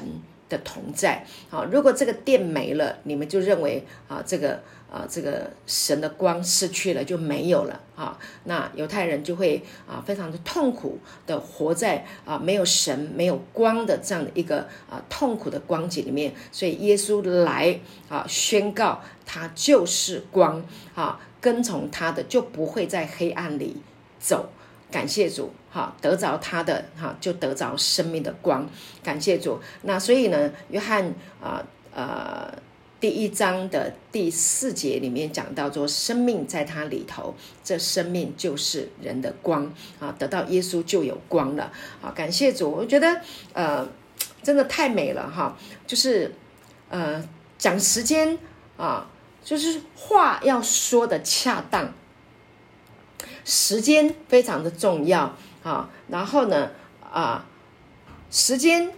[0.48, 4.60] 的同在，好，如果这个电没了，你们就认为，啊，这个。
[4.92, 23.78] 啊，这个神的光失去了就没有了啊，那犹太人就会啊非常的痛苦的活在啊没有神没有光的这样的一个啊痛苦的光景里面，所以耶稣来啊宣告他就是光啊，跟从他的就不会在黑暗里
[24.20, 24.50] 走，
[24.92, 28.70] 感谢主哈，得着他的哈就得着生命的光，
[29.04, 29.60] 感谢主。
[29.84, 32.52] 那所以呢，约翰啊呃。
[33.02, 41.72] 第一章的第四节里面讲到说，生命在它里头，这生命就是人的光啊，得到耶稣就有光了
[42.02, 42.12] 啊！
[42.12, 43.22] 感谢主，我觉得
[43.54, 43.88] 呃，
[44.44, 45.58] 真的太美了哈！
[45.88, 46.36] 就是
[46.90, 47.24] 呃，
[47.58, 48.38] 讲时间
[48.76, 49.10] 啊，
[49.44, 51.94] 就是话要说的恰当，
[53.46, 55.90] 时间非常的重要啊。
[56.08, 56.72] 然后呢
[57.12, 57.46] 啊，
[58.30, 58.94] 时间，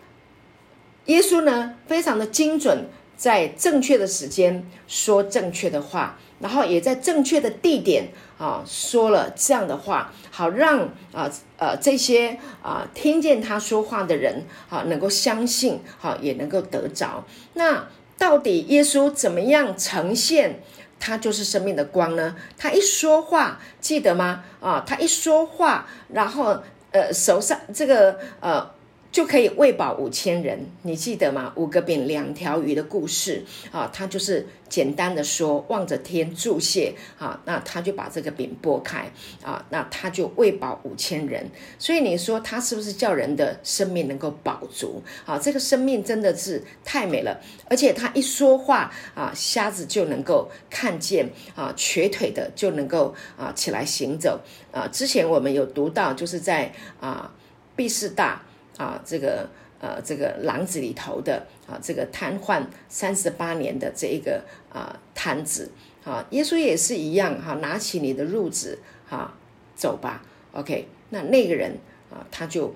[1.06, 2.88] 耶稣呢非常的精准。
[3.18, 17.24] 在正确的时间说正确的话，然后也在正确的地点啊说了这样的话，好让啊呃这些啊听见他说话的人啊能够相信，好也能够得着。
[17.54, 17.88] 那
[18.22, 20.60] 到底耶稣怎么样呈现
[21.00, 22.36] 他就是生命的光呢？
[22.56, 24.44] 他一说话，记得吗？
[24.60, 28.70] 啊，他一说话，然后呃手上这个呃。
[29.12, 31.52] 就可以喂饱五千人，你记得吗？
[31.58, 39.12] 五个饼两条鱼的故事啊，他就是简单的说，望着天注谢啊，那他就把这个饼拨开
[39.44, 41.46] 啊，那他就喂饱五千人。
[41.78, 45.38] 所以你说他是不是叫人的生命能够饱足啊？
[45.38, 47.38] 这个生命真的是太美了，
[47.70, 54.40] 而且他一说话啊，瞎子就能够看见啊，瘸腿的就能够啊起来行走
[54.72, 54.88] 啊。
[54.88, 56.72] 之前我们有读到，就是在
[57.02, 57.30] 啊
[57.76, 58.42] 毕士大。
[58.82, 59.48] 啊，这个
[59.80, 65.70] 呃这个廊子里头的啊这个瘫痪三十八年的这一个啊瘫子
[66.04, 69.32] 啊，耶稣也是一样哈，拿起你的褥子哈
[69.76, 71.78] 走吧，OK，那那个人
[72.10, 72.74] 啊他就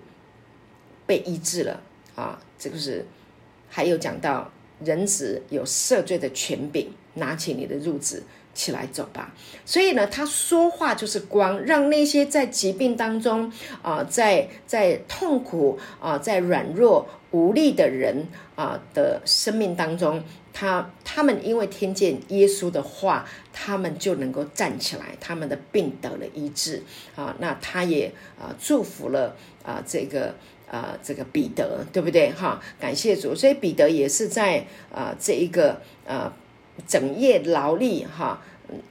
[1.07, 1.81] 被医治了
[2.13, 3.03] 啊，这个是
[3.67, 4.51] 还有讲到
[4.83, 8.21] 人子有赦罪的权柄，拿起你的褥子。
[8.55, 13.51] 起来走吧，所以呢，他说话就是光，让那些在疾病当中
[13.83, 26.81] 啊，在在痛苦啊，在软弱无力的人啊的生命当中，他他们因为听见耶稣的话，他们就能够站起来，他们的病得了医治
[27.17, 27.35] 啊。
[27.39, 30.33] 那他也啊祝福了啊这个
[30.71, 32.61] 啊这个彼得，对不对哈？
[32.79, 36.31] 感谢主，所以彼得也是在啊这一个啊。
[36.87, 38.41] 整夜劳力哈，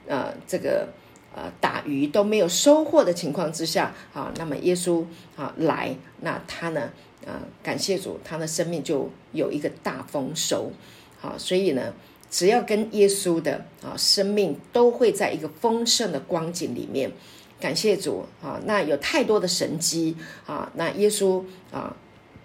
[0.07, 0.89] 呃，这个
[1.35, 6.89] 呃打鱼都没有收获的情况之下，啊，那么耶稣啊来，那他呢，
[7.25, 10.71] 啊，感谢主，他的生命就有一个大丰收，
[11.19, 11.93] 好，所以呢，
[12.29, 17.11] 只要跟耶稣的啊生命都会在一个丰盛的光景里面，
[17.59, 20.17] 感谢主啊，那有太多的神机
[20.47, 21.95] 啊，那耶稣啊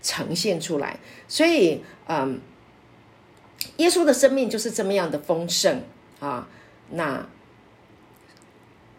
[0.02, 2.40] 呈现出来，所以嗯。
[3.76, 5.82] 耶稣的生命就是这么样的丰盛
[6.18, 6.48] 啊！
[6.90, 7.26] 那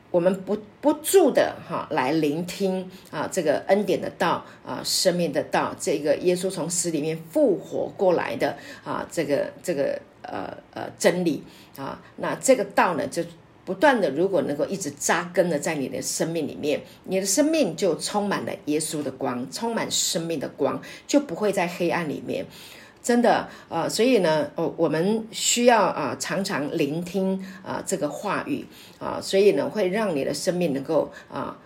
[0.09, 11.43] 我们不不住的哈来聆听啊这个恩典的道啊生命的道，这个耶稣从死里面复活过来的啊这个这个呃呃真理
[11.77, 13.23] 啊，那这个道呢就
[13.63, 22.45] 不断的，如果能够一直扎根的在你的生命里面，你的生命就充满了耶稣的光，充满生命的光，就不会在黑暗里面。
[23.03, 28.65] 真的啊，所以呢，哦，我们需要啊，常常聆听啊这个话语
[28.99, 31.57] 啊，所以呢，会让你的生命能够啊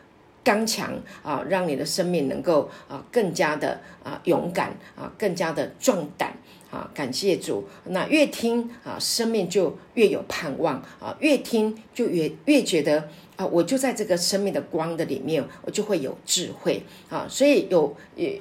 [0.44, 0.94] 刚强
[1.24, 6.34] 啊，让你的生命能够啊更加的啊勇敢啊，更加的壮胆
[6.72, 6.90] 啊。
[6.94, 17.26] 感谢主，那越听啊，生命就越有盼望啊，越听就越越觉得啊，我就在这个生命的光的里面，我就会有智慧啊。
[17.28, 18.40] 所以有耶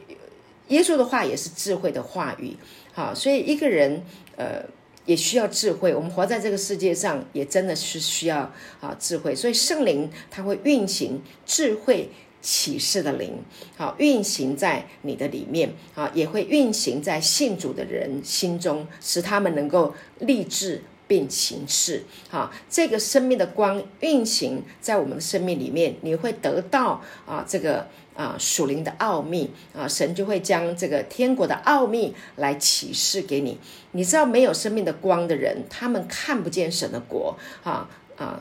[0.69, 2.57] 耶稣的话也是智慧的话语。
[2.97, 4.05] 好，所以一个人，
[4.37, 4.63] 呃，
[5.05, 5.93] 也需要智慧。
[5.93, 9.35] 我们活在这个世界上，也真的是需要啊智慧。
[9.35, 12.09] 所以圣灵它会运行智慧
[12.41, 13.43] 启示的灵，
[13.77, 22.05] 好运行在你的里面，啊，也会运行在信主的人心中，使他们能够立志并行事。
[22.31, 27.89] 好，这个生命的光运行在我们的生命里面，你会得到啊这个。
[28.15, 33.59] 啊，属灵的奥秘啊，神就会将这个天国的奥秘来启示给你。
[33.93, 38.41] 你知道，没有生命的光的人，他们看不见神的国啊啊，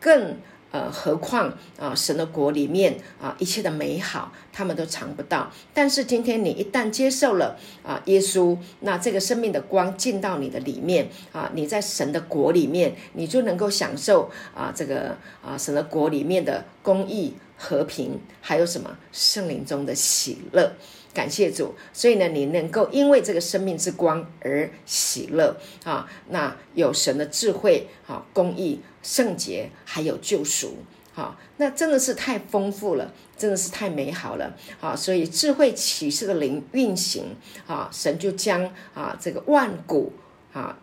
[0.00, 0.36] 更
[0.72, 5.50] 呃，何况啊，神的国里面啊，一切的美好，他们都尝不到。
[5.72, 17.34] 但是今天你一旦接受了啊，耶稣，那这个生命的光进到你的里面啊，你在神的国里面，你就能够享受啊，这个啊，神的国里面的公义。
[17.56, 20.72] 和平，还有什么圣灵中的喜乐？
[21.14, 26.06] 感谢主，所以呢，你能够因为这个生命之光而喜乐啊！
[26.28, 30.76] 那有神的智慧啊，公义、圣洁，还有救赎
[31.14, 31.38] 啊！
[31.56, 34.94] 那真的是太丰富了，真的是太美好了啊！
[34.94, 37.34] 所以智慧启示的灵运行
[37.66, 40.12] 啊，神就将啊这个万古
[40.52, 40.78] 啊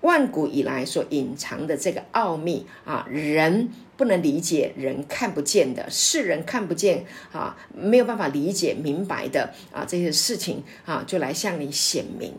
[0.00, 3.70] 万古以来所隐藏的这个奥秘啊人。
[3.98, 12.32] 不能理解人看不见的，世人看不见啊，没有办法理解明白的啊，这些事情啊，就来向你显明。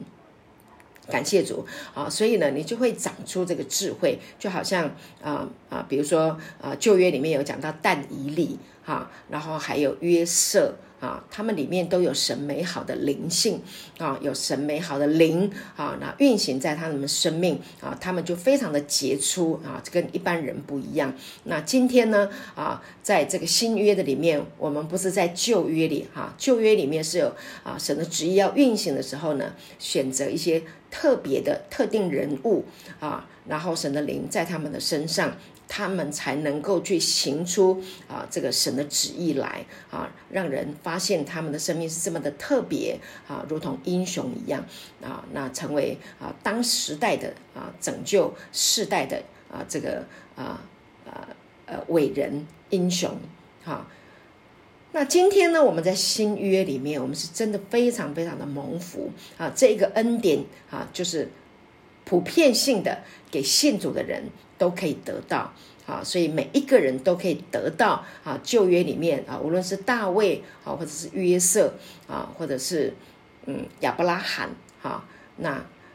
[1.10, 4.90] 感谢主啊，所以呢，你就会长出这个智慧，就好像
[5.22, 10.76] 啊啊，比如说啊，旧约里面有讲到但以理哈，然后还有约瑟。
[11.00, 13.62] 啊，他们里面都有神美好的灵性
[13.98, 21.14] 啊，有神美好的灵啊，那运行在他们生命啊，他们就非常的杰出啊，跟一般人不一样。
[21.46, 27.34] 那今天呢啊，在这个新约的里面，我们不是在旧约里哈，旧约里面是有
[27.64, 32.66] 啊神的旨意要运行的时候呢，选择一些特别的特定人物
[33.00, 35.38] 啊，然后神的灵在他们的身上。
[35.72, 44.66] 他们才能够去行出啊这个神的旨意来啊，让人发现他们的生命是这么的特别啊，如同英雄一样
[45.02, 50.04] 啊，那成为啊当时代的啊拯救世代的啊这个
[50.36, 50.60] 啊
[51.06, 51.30] 啊
[51.68, 53.16] 呃伟人英雄
[53.64, 53.86] 哈。
[54.92, 61.30] 那今天呢，我们在新约里面，我们是真的非常非常的蒙福啊，这个恩典啊就是。
[62.06, 64.24] 普遍性的给信主的人
[64.58, 65.54] 都可以得到。
[65.86, 71.74] 啊，所以每一个人都可以得到啊，旧约里面啊，无论是大卫啊，或者是约瑟
[72.08, 72.94] 啊，或者是
[73.48, 75.04] 嗯亚伯拉罕哈，
[75.38, 75.50] 那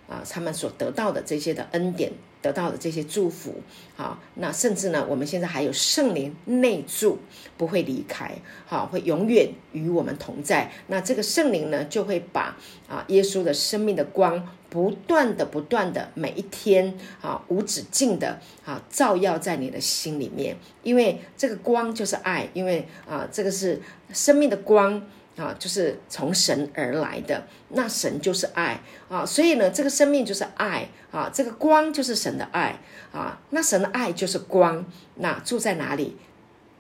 [0.08, 2.10] 啊他们所得到的这些的恩典。
[2.44, 3.54] 得到的这些祝福，
[3.96, 7.18] 好，那甚至呢，我们现在还有圣灵内住，
[7.56, 8.36] 不会离开，
[8.66, 10.70] 好，会永远与我们同在。
[10.88, 12.54] 那这个圣灵呢，就会把
[12.86, 23.80] 啊耶稣的生命的光，不断的、不断的，每一天啊无止境的啊照耀在你的心里面，因为这个光就是爱，因为啊这个是
[24.12, 25.02] 生命的光。
[25.36, 32.78] 啊，就是从神而来的，那神就是爱啊，所以呢，这个生命就是爱啊，这个光就是神的爱
[33.12, 34.84] 啊，那神的爱就是光，
[35.16, 36.16] 那住在哪里？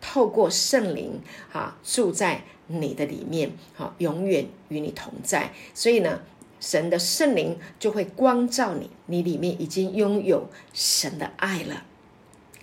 [0.00, 1.20] 透过圣灵
[1.52, 5.50] 啊，住在你的里面，好，永远与你同在。
[5.74, 6.20] 所以呢，
[6.60, 11.82] 神的圣灵就会光照你，你里面已经拥有神的爱了。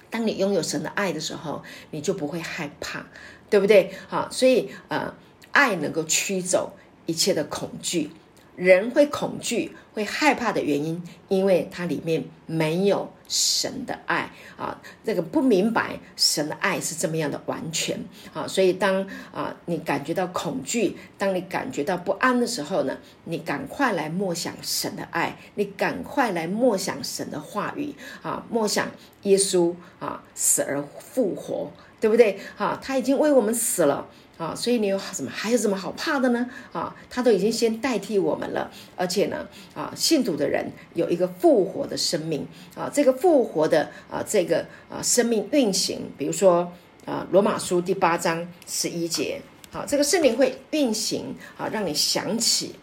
[0.09, 3.05] 当你拥有神的爱的时候，你就不会害怕，
[3.49, 3.91] 对不对？
[4.07, 5.13] 好，所以呃。
[5.51, 6.73] 爱能够驱走
[7.05, 8.11] 一切的恐惧，
[8.55, 17.99] 人会恐惧、会害怕的原因，因为它里面没有神的爱啊，这个不明白神的爱是这么样的完全
[18.33, 28.89] 啊，所以当啊你感觉到恐惧，当你感觉到不安的时候呢，你赶快来默想神的爱，你赶快来默想神的话语啊，默想
[29.23, 32.37] 耶稣啊死而复活，对不对？
[32.57, 34.07] 啊，他已经为我们死了。
[34.41, 36.49] 啊，所以你有什么还有什么好怕的呢？
[36.73, 46.73] 啊，他都已经先代替我们了，而且呢，啊，信主的人有一个复活的生命啊，这个复活的啊，这个啊生命运行，比如说
[47.05, 49.39] 啊，罗马书第八章十一节，
[49.69, 52.73] 好，这个圣灵会运行啊，让你想起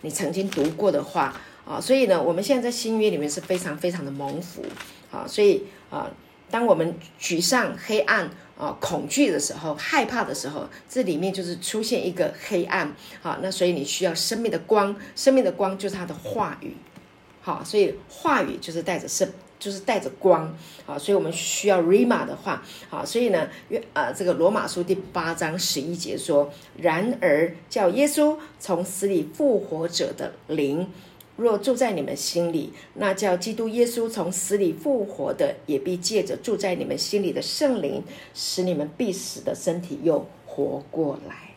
[0.00, 4.64] 你曾经读过的话啊，所以呢，我们现在在新约里面是非常非常的蒙福
[5.12, 6.10] 啊，所以啊，
[6.50, 8.28] 当我们沮丧、黑暗。
[8.58, 12.92] 啊，恐惧的时候，害怕的时候，这里面就是出现一个黑暗。
[13.22, 16.76] 好，那所以你需要生命的光，生命的光就是他的话语。
[17.40, 20.52] 好，所以话语就是带着生，就是带着光。
[20.84, 22.60] 好，所以我们需要 rima 的话。
[22.90, 30.90] 好，所以呢，约呃，这个罗马书第八章十一节说：“然而叫耶稣从死里复活者的灵。”
[31.38, 38.02] 若住在你们心里，那叫基督耶稣从死里复活的，也必借着住在你们心里的圣灵，
[38.34, 41.50] 使你们必死的身体又活过来。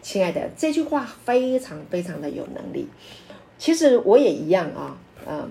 [0.00, 2.88] 亲爱的，这句话非常非常的有能力。
[3.58, 4.98] 其实我也一样啊，
[5.28, 5.50] 嗯，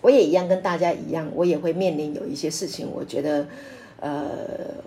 [0.00, 3.48] 我也一样，跟大家一样，我也会面临有一些事情，我觉得
[3.98, 4.28] 呃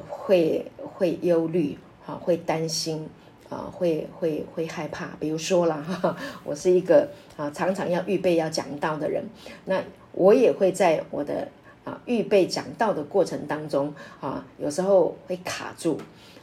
[0.08, 3.10] 会会忧虑，哈，会担心。
[3.50, 7.08] 啊，会会会害怕，比如说了哈，我是一个
[7.38, 9.24] 啊常常要预备要讲道的人，
[9.66, 9.82] 那
[10.12, 11.48] 我也会在我的
[11.86, 15.98] 啊预备讲道的过程当中啊，有时候会卡住，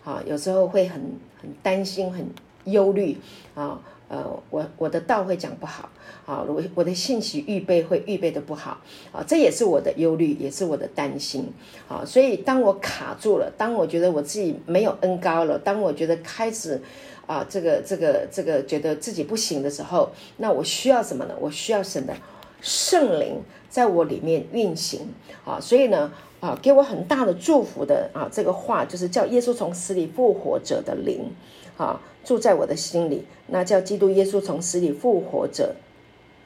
[0.04, 1.02] 啊，有时候会很
[1.42, 2.26] 很担心，很
[2.64, 3.18] 忧虑
[3.54, 3.78] 啊。
[4.06, 5.88] 呃，我我的道会讲不好，
[6.26, 8.78] 啊，我我的信息预备会预备的不好，
[9.10, 11.50] 啊，这也是我的忧虑，也是我的担心，
[11.88, 16.80] 啊，所以当我卡住了，当我觉得我自己没有恩高了，当我觉得开始
[17.26, 21.34] 啊，这个这个这个觉得自己不行的时候，那我需要什么呢？
[21.40, 22.14] 我需要神的
[22.60, 25.08] 圣灵在我里面运行，
[25.44, 31.32] 啊，所以呢，啊，给我很大的祝福的啊，这个话就是叫耶稣从死里复活者的灵。
[31.76, 35.74] 啊，住在我的心里，那叫基督耶稣从死里复活者，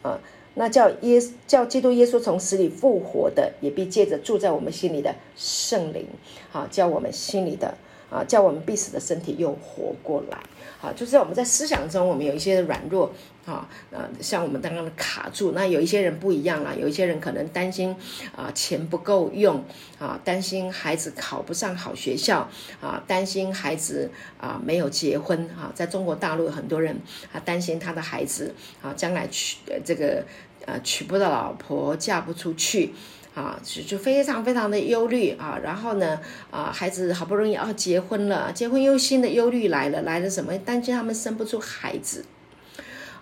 [0.00, 0.18] 啊，
[0.54, 6.06] 那叫耶叫基督耶稣从死里复活的，也必借着住在我们心里的圣灵，
[6.50, 7.74] 好，叫我们心里的
[8.10, 10.38] 啊，叫我们必死的身体又活过来。
[10.80, 13.12] 好，就是我们在思想中，我们有一些软弱，
[13.44, 17.96] 啊，呃，像我们刚刚的卡住，那有一些人不一样啦，有一些人可能担心
[18.36, 19.64] 啊钱不够用，
[19.98, 22.48] 啊，担心孩子考不上好学校，
[22.80, 24.08] 啊，担心孩子
[24.40, 26.96] 啊没有结婚，啊，在中国大陆有很多人
[27.32, 30.24] 啊担心他的孩子啊将来娶这个
[30.64, 32.94] 呃娶不到老婆，嫁不出去。
[33.34, 36.20] 啊，就就非常非常的忧虑啊，然后呢，
[36.50, 40.56] 啊，孩子好不容易要结婚了，结婚又新的忧虑来了，来了什么？
[40.58, 42.24] 担心他们生不出孩子，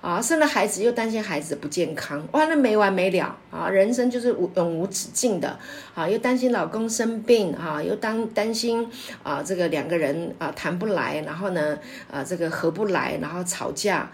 [0.00, 5.58] 啊，生了孩子又担心孩子不健康，哇，那没完没了啊，人生就是无永无止境的
[5.94, 8.88] 啊，又担心老公生病啊，又担担心
[9.22, 11.78] 啊，这个两个人啊谈不来，然后呢，
[12.10, 14.10] 啊，这个合不来，然后吵架，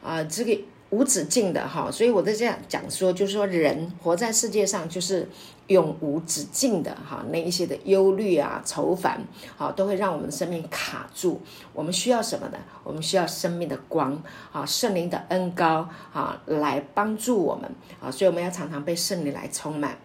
[0.00, 0.56] 啊，这个
[0.90, 5.28] 无止境的哈，所以我在这样讲说，就是说人活在世界上就是
[5.68, 9.22] 永无止境的哈，那一些的忧虑啊、愁烦，
[9.56, 11.40] 啊都会让我们的生命卡住。
[11.72, 12.58] 我们需要什么呢？
[12.82, 14.20] 我们需要生命的光
[14.50, 17.70] 啊，圣灵的恩高啊，来帮助我们
[18.00, 19.96] 啊，所以我们要常常被圣灵来充满。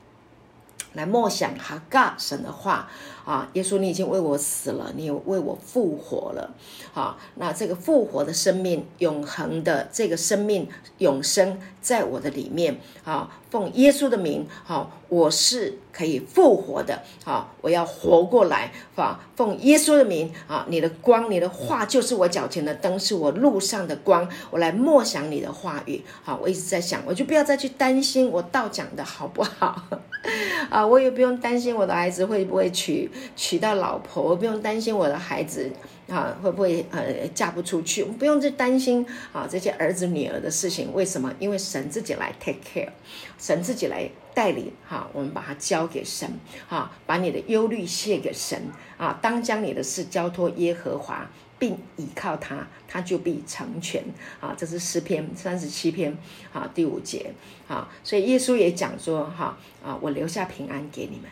[0.96, 2.90] 来默想哈嘎神的话。
[3.26, 6.54] 啊，耶稣，你已经为我死了，你为我复活了，
[6.94, 10.70] 好，那这个复活的生命，永恒的这个生命
[11.00, 12.80] 永生在我的里面。
[13.04, 29.82] 啊，奉耶稣的名，好，我是可以复活的，好，我要活过来，啊，奉耶稣的名啊，你的光，你的话就是我脚前的灯，是我路上的光，我来默想你的话语，好，我一直在想，我就不要再去担心我道讲的好不好。
[30.70, 35.72] 啊，我也不用担心我的孩子会不会娶娶到老婆，我不用担心我的孩子
[36.10, 40.94] 啊会不会呃嫁不出去，我不用去担心啊这些儿子女儿的事情。
[40.94, 41.34] 为什么？
[41.40, 42.90] 因为神自己来 take care，
[43.38, 46.30] 神自己来带领哈，我们把它交给神
[46.68, 48.62] 哈，把你的忧虑卸给神
[48.98, 51.30] 啊，当将你的事交托耶和华。
[51.58, 54.04] 并倚靠他，他就必成全
[54.42, 54.54] 啊！
[54.58, 56.16] 这是诗篇三十七篇
[56.52, 57.34] 啊第五节
[57.68, 61.30] 啊，所以耶稣也讲说哈啊，我留下平安给你们，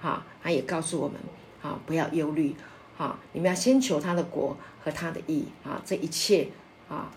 [0.00, 1.16] 哈，他也告诉我们
[1.62, 2.54] 啊，不要忧虑
[2.98, 6.48] 哈，你们要先求他的国和他的义啊，这一切
[6.88, 7.10] 啊，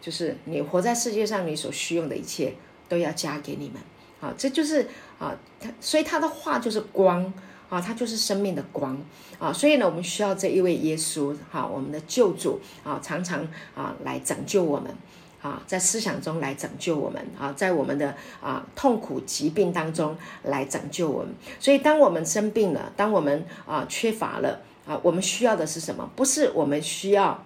[0.00, 2.52] 就是你活在世界上你所需用的一切
[2.88, 3.80] 都要加给你们
[4.20, 4.86] 啊，这就是
[5.18, 7.32] 啊，他所以他的话就是光。
[7.68, 8.96] 啊，他就是生命的光
[9.38, 14.94] 啊，所以呢，我们需要这一位耶稣哈，我们的救主啊，常常啊来拯救我们
[15.42, 21.34] 啊，在思想中来拯救我们啊，在我们的啊痛苦疾病当中来拯救我们。
[21.58, 26.08] 所以，当我们生病了，当我们啊缺乏了啊，我们需要的是什么？
[26.14, 27.44] 不是我们需要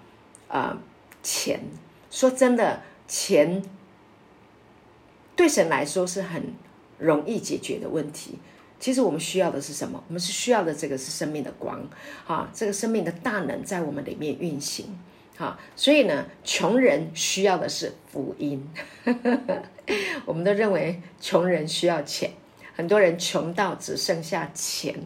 [0.48, 0.78] 啊
[1.22, 1.60] 钱。
[2.10, 3.62] 说真的，钱
[5.36, 6.54] 对神来说是很
[6.98, 8.38] 容易解决的问题。
[8.80, 10.02] 其实我们需要的是什么？
[10.08, 11.86] 我们是需要的这个是生命的光，
[12.24, 14.98] 哈，这个生命的大能在我们里面运行，
[15.36, 18.66] 哈，所以呢，穷人需要的是福音。
[20.24, 22.30] 我们都认为穷人需要钱，
[22.74, 24.98] 很多人穷到只剩下钱，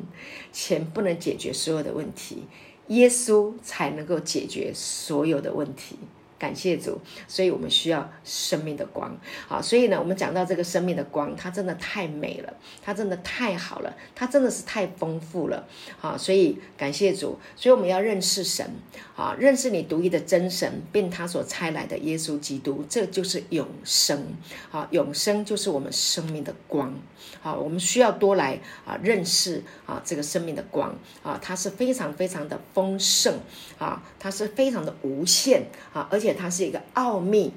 [0.52, 2.46] 钱不能解决所有的问题，
[2.88, 5.98] 耶稣才能够解决所有的问题。
[6.38, 9.16] 感谢主，所以我们需要生命的光。
[9.46, 15.66] 好，所以呢，我们讲到这个生命的光，它真的太美了，它真的太好了，它真的是太丰富了。
[15.98, 18.68] 好，所以感谢主，所以我们要认识神，
[19.14, 24.34] 好，认识你独一的真神，并他所差来的耶稣基督，这就是永生。
[24.70, 26.92] 好，永生就是我们生命的光。
[27.40, 33.38] 好，我们需要多来啊认识啊这个生命的光啊，它是非常非常的丰盛
[33.78, 36.23] 啊，它是非常的无限啊，而且。
[36.24, 37.52] 且它是一个奥秘，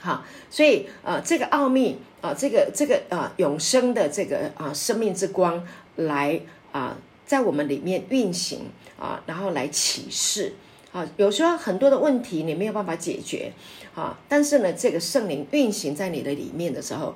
[0.00, 6.40] 好，所以呃，这个奥秘啊，这个这个啊，永生的这个啊，生命之光来
[6.72, 8.66] 啊，在我们里面运行
[8.98, 10.54] 啊，然后来启示
[10.90, 13.52] 啊，有时候很多的问题你没有办法解决
[13.94, 17.14] 啊，但是呢，这个圣灵运行在你的里面的时候，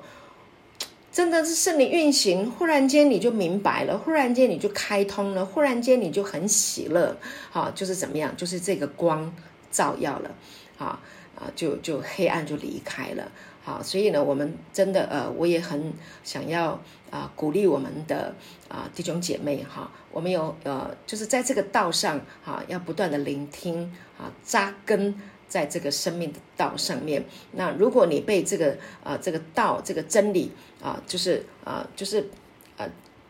[1.11, 7.17] 真的是圣灵运行，忽然间你就明白了，忽然间你就开通了，忽然间你就很喜乐，
[7.51, 9.31] 好，就是怎么样，就是这个光。
[9.71, 10.31] 照耀了，
[10.77, 10.99] 啊
[11.35, 13.31] 啊，就就黑暗就离开了，
[13.63, 15.93] 好，所以呢，我们真的呃，我也很
[16.23, 16.79] 想要
[17.11, 18.33] 啊，鼓励我们的
[18.67, 25.15] 啊弟兄姐妹哈，我们有呃，就是在这个道上哈，要不断的聆听啊，扎根
[25.47, 27.23] 在这个生命的道上面。
[27.51, 30.51] 那如果你被这个啊这个道这个真理
[30.81, 32.29] 啊，就是啊就是
[32.77, 32.89] 呃。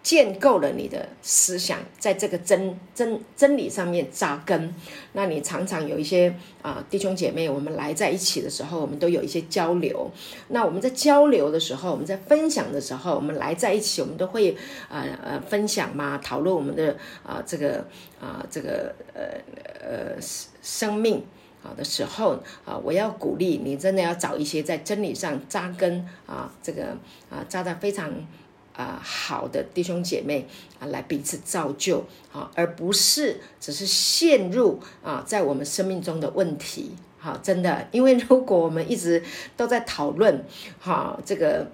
[0.10, 4.74] 建构了你的思想，在这个真真真理上面扎根。
[5.14, 6.34] 那你常常有一些
[6.64, 10.10] 啊弟兄姐妹，我们来在一起的时候，我们都有一些交流。
[10.47, 14.57] 那我们在交流的时候，我们在分享的时候，我们来在一起，我们都会
[14.89, 17.86] 呃呃分享嘛，讨论我们的啊这个
[18.20, 19.22] 啊这个呃
[19.80, 20.20] 呃
[20.64, 21.24] 生命
[21.62, 26.97] 啊的时候啊，我要鼓励你，真的要找一些在真理上扎根啊，这个
[27.30, 28.12] 啊扎的非常。
[28.80, 30.48] 啊，好的弟兄姐妹
[30.80, 36.92] 啊，来彼此造就啊，而不是只是陷入啊，在我们生命中的问题。
[37.18, 39.22] 好，真的，因为如果我们一直
[39.58, 40.46] 都在讨论，
[40.80, 41.70] 哈，这个，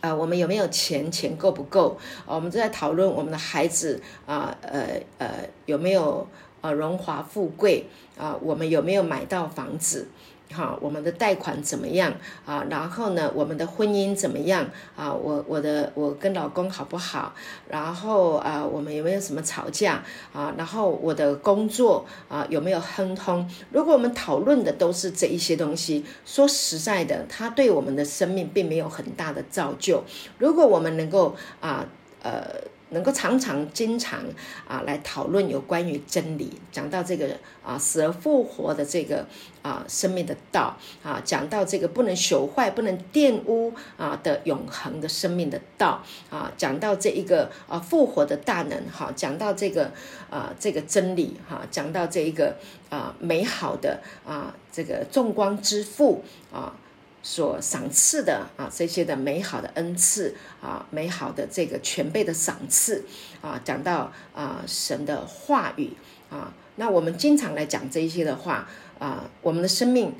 [0.00, 1.98] 呃，我们有没有钱，钱够不够？
[2.24, 6.24] 我们都在讨论我们的孩子啊，呃呃，有没有
[6.60, 7.86] 呃荣华富贵
[8.16, 8.38] 啊？
[8.40, 10.06] 我们有没有买到房子？
[10.52, 12.12] 哈，我们的贷款怎么样
[12.44, 12.64] 啊？
[12.68, 15.12] 然后呢，我们的婚姻怎么样啊？
[15.12, 17.32] 我我的我跟老公好不好？
[17.68, 20.52] 然后啊，我们有没有什么吵架啊？
[20.56, 23.48] 然后我的工作啊有没有亨通？
[23.70, 30.02] 如果我们讨论的都是这一些东西，说实在的，它对我们的生命并没有很大的造就。
[30.38, 31.86] 如果我们能够啊
[32.22, 32.42] 呃。
[32.90, 34.20] 能够常常、经常
[34.68, 39.26] 啊来讨论有关于真理，讲到这个啊死而复活的这个
[39.62, 49.90] 啊生命的道啊，讲到这个不能朽坏、不能玷污啊的永恒的生命的道啊，讲到这一个啊复活的大能哈，讲到这个
[50.28, 52.56] 啊这个真理哈，讲到这一个
[52.88, 56.22] 啊美好的啊这个众光之父
[56.52, 56.74] 啊。
[57.22, 63.04] 所赏赐的啊，这些的美好的恩赐啊，美好的这个全备的赏赐
[63.42, 65.92] 啊，讲到啊神的话语
[66.30, 68.66] 啊，那我们经常来讲这一些的话
[68.98, 70.14] 啊，我们的生命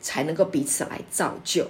[0.00, 1.66] 才能够彼此来造就。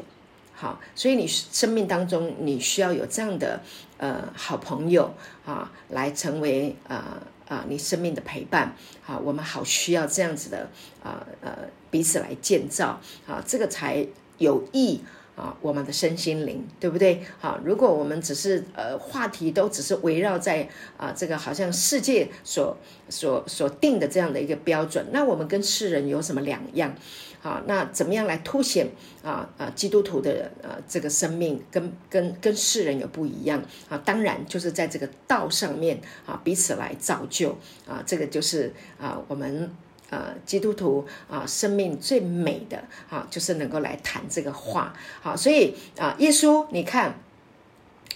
[0.52, 3.62] 好，所以你生命当中你需要有这样的
[3.96, 5.14] 呃好朋友
[5.46, 8.76] 啊，来成为啊啊你生命的陪伴。
[9.06, 10.68] 啊，我们好需要这样子的
[11.02, 11.56] 啊呃
[11.90, 14.06] 彼此来建造啊，这个才。
[14.38, 15.00] 有益
[15.36, 17.22] 啊，我们的身心灵，对不对？
[17.38, 20.66] 好，如果我们只是呃话题都只是围绕在
[20.96, 22.74] 啊这个好像世界所
[23.10, 26.94] 所所定的这样的一个标准，那我们跟世人有什么两样？
[27.42, 28.88] 好，那怎么样来凸显
[29.22, 34.00] 啊啊基督徒的呃这个生命跟跟跟世人有不一样啊？
[34.06, 37.50] 当然就是在这个道上面啊彼此来造就
[37.86, 39.70] 啊，这个就是啊我们。
[40.10, 44.94] 呃，基督徒啊，生命最美的啊，就是能够来谈这个话。
[45.20, 47.18] 好，所以啊，耶稣，你看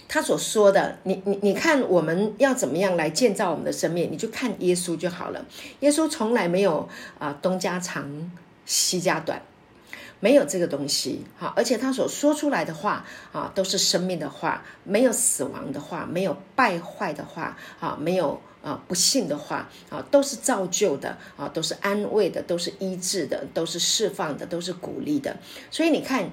[0.07, 4.09] 他所说的，你你你看，我们要怎么样来建造我们的生命？
[4.11, 5.45] 你就看耶稣就好了。
[5.81, 6.87] 耶稣从来没有
[7.19, 8.31] 啊东家长
[8.65, 9.41] 西家短，
[10.21, 11.25] 没有这个东西。
[11.37, 18.39] 哈，而且他所说出来的话啊，都是生命的话，没有死亡的话，没有败坏的话啊，没有。
[18.63, 25.35] 啊，不幸的话啊，都是造就的啊，都是安慰的，都是医治的，都是释放的，都是鼓励的。
[25.71, 26.29] 所以你看，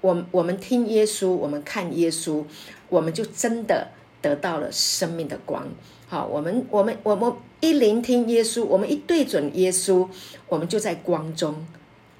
[0.00, 2.44] 我我们听耶稣，我们看耶稣，
[2.88, 3.88] 我们就真的
[4.22, 5.66] 得到了生命的光。
[6.06, 10.08] 好，我们我们我们一聆听耶稣，我们一对准耶稣，
[10.46, 11.66] 我们就在光中，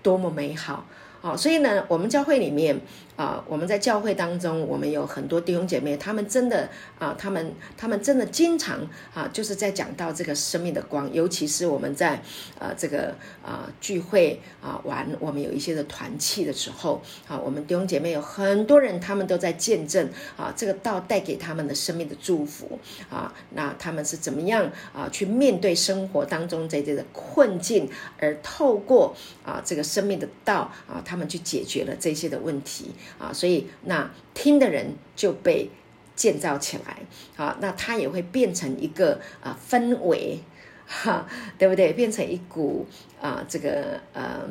[0.03, 0.85] 多么美好！
[1.25, 2.79] 好，所以呢，我们教会里面。
[3.17, 8.81] 啊，我们在教会当中，我们有很多弟兄姐妹，他们真的啊，他们他们真的经常
[9.15, 12.21] 啊，就是在讲到这个生命的光，尤其是我们在
[12.59, 27.89] 呃这个啊聚会啊玩，我们有一些的团契的时候啊，我们弟兄姐妹有很多人，他们都在见证啊这个道带给他们的生命的祝福啊，那他们是怎么样啊去面对生活当中这些的困境，
[28.19, 32.91] 而透过啊这个生命的道啊，他们去解决了这些的问题。
[33.18, 35.70] 啊，所以那听的人就被
[36.16, 36.98] 建造起来，
[37.34, 40.38] 好，那它也会变成一个啊氛围，
[40.86, 41.26] 哈，
[41.59, 41.92] 对不对？
[41.92, 42.86] 变成一股
[43.20, 44.42] 啊这个呃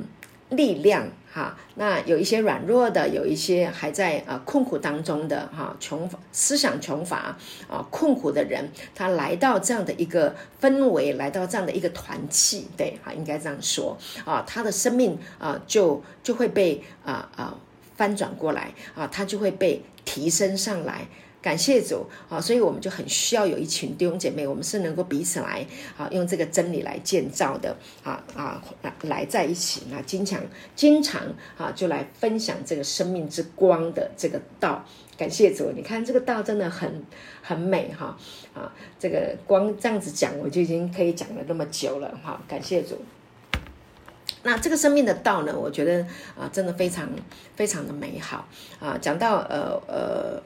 [0.50, 1.58] 力量，哈。
[1.76, 7.38] 那有一些软弱的，有一些还在啊困苦当中的哈穷思想穷乏
[7.70, 17.58] 啊困苦的人，他来到这样的一个氛围，来到这样的一个团契，对，哈，应该这样说啊，他的生命啊就就会被啊啊。
[17.96, 21.08] 翻转过来啊，他就会被提升上来。
[21.42, 25.68] 感谢主啊，所以我们就很需要有一群弟兄姐妹，我们是能够彼此来
[25.98, 28.64] 啊，用这个真理来建造的啊啊，
[29.02, 30.42] 来在一起，那经常
[30.74, 31.22] 经常
[31.58, 34.86] 啊，就来分享这个生命之光的这个道。
[35.18, 37.04] 感谢主，你看这个道真的很
[37.42, 38.18] 很美哈
[38.54, 42.42] 啊，这个光这样子讲，我就已经可以讲了那么久了哈。
[42.48, 42.98] 感谢主。
[44.46, 45.58] 那这个生命的道呢？
[45.58, 46.06] 我觉得
[46.38, 47.08] 啊，真的非常
[47.56, 48.46] 非常的美好
[48.80, 48.98] 啊。
[49.00, 50.44] 讲到呃呃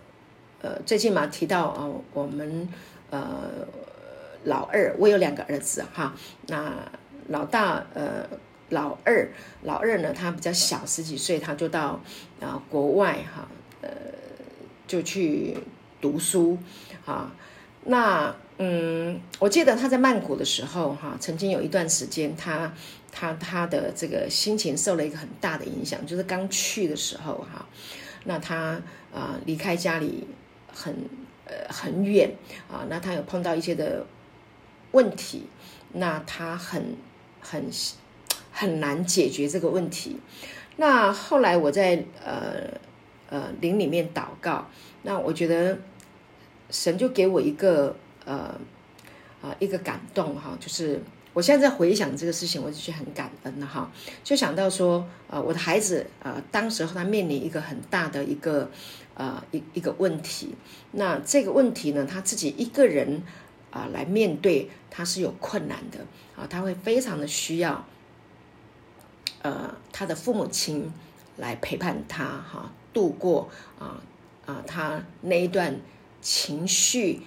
[0.62, 2.70] 呃，最近嘛提到啊，我们
[3.10, 3.50] 呃
[4.44, 6.14] 老二，我有两个儿子哈。
[6.46, 6.74] 那
[7.30, 8.28] 老大呃
[8.70, 9.28] 老二
[9.64, 12.00] 老二呢，他比较小，十几岁，他就到
[12.40, 13.48] 啊国外哈，
[13.82, 13.90] 呃
[14.86, 15.58] 就去
[16.00, 16.58] 读书
[17.06, 17.34] 啊。
[17.86, 22.36] 那嗯，我记得他在曼谷的时候哈，曾经有一段时间。
[22.36, 22.72] 他
[23.20, 27.66] 他他的这个心情受了一个很大的影响，就是刚去的时候哈，
[28.26, 28.80] 那他
[29.12, 30.28] 啊离开家里
[30.72, 30.94] 很
[31.46, 32.30] 呃很远
[32.70, 34.06] 啊，那他有碰到一些的
[34.92, 35.48] 问题，
[35.94, 36.96] 那他很
[37.42, 37.66] 很
[38.52, 40.18] 很难解决这个问题。
[40.76, 42.70] 那后来我在呃
[43.32, 44.70] 呃灵里面祷告，
[45.02, 45.80] 那我觉得
[46.70, 47.96] 神就给我一个
[48.26, 48.54] 呃
[49.42, 51.02] 啊一个感动哈，就是。
[51.38, 53.92] 我现在在回想这个事情，我就觉得很感恩了哈。
[54.24, 58.72] 就想到说，呃，我的孩子，呃，当时候他面临一个很大的一个，
[59.14, 60.56] 呃，一一个问题。
[60.94, 63.22] 那这个问题呢，他自己一个人
[63.70, 66.00] 啊来面对，他是有困难的
[66.36, 67.86] 啊，他会非常的需要，
[69.44, 70.92] 呃，他的父母亲
[71.36, 74.02] 来陪伴他哈，度过啊
[74.48, 75.80] 啊他那一段
[76.20, 77.22] 情绪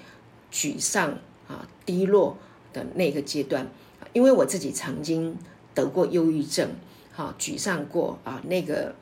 [0.53, 2.37] 沮丧啊低落
[2.73, 3.71] 的那个阶段。
[4.13, 5.37] 因为我自己曾经
[5.73, 6.71] 得过忧郁症，
[7.15, 8.95] 哈，沮丧过啊，那个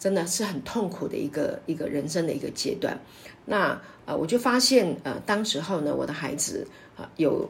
[0.00, 2.98] 真的是很痛苦的一个一个人生的一个阶段。
[3.46, 7.48] 那呃，我就发现呃，当时候呢，我的孩子啊，有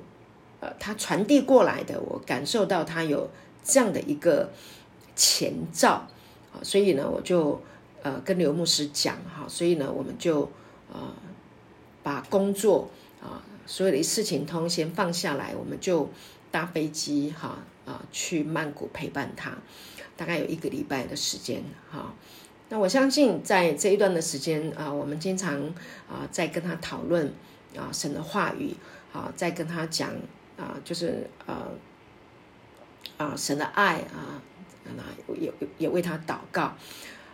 [0.60, 3.30] 呃，他传递过来的，我感受到他有
[3.64, 4.50] 这样的一个
[5.16, 6.06] 前兆
[6.52, 7.58] 啊，所以呢，我就
[8.02, 10.50] 呃跟刘牧师讲哈，所以呢，我们就
[10.92, 11.14] 呃
[12.02, 12.90] 把工作
[13.22, 16.10] 啊所有的事情通先放下来，我们就。
[16.50, 19.52] 搭飞机哈啊去曼谷陪伴他，
[20.16, 22.14] 大概有一个礼拜的时间哈。
[22.68, 25.60] 那我相信在这一段的时间啊，我们经常
[26.08, 27.32] 啊在跟他讨论
[27.76, 28.74] 啊神的话语
[29.12, 30.10] 啊，在跟他讲
[30.56, 31.68] 啊就是呃
[33.16, 34.40] 啊神的爱啊，
[34.96, 36.76] 那也也为他祷告啊。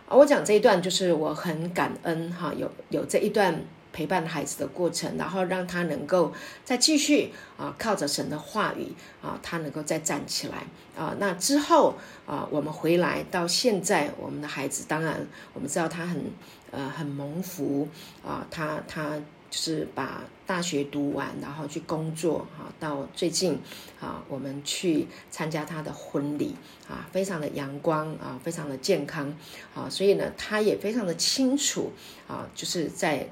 [0.09, 3.63] 我讲这一段就是我很感恩哈，有有这一段。
[3.97, 6.31] 陪伴孩子的过程，然后让他能够
[6.63, 8.93] 再继续啊，靠着神的话语
[9.23, 11.15] 啊，他能够再站起来啊。
[11.17, 11.95] 那之后
[12.27, 15.25] 啊，我们回来到现在，我们的孩子当然
[15.55, 16.25] 我们知道他很
[16.69, 17.87] 呃很蒙福
[18.23, 19.17] 啊，他他
[19.49, 23.59] 就是把大学读完，然后去工作啊，到最近
[23.99, 26.55] 啊，我们去参加他的婚礼
[26.87, 29.35] 啊，非常的阳光啊，非常的健康
[29.73, 31.91] 啊，所以呢，他也非常的清楚
[32.27, 33.27] 啊，就是在。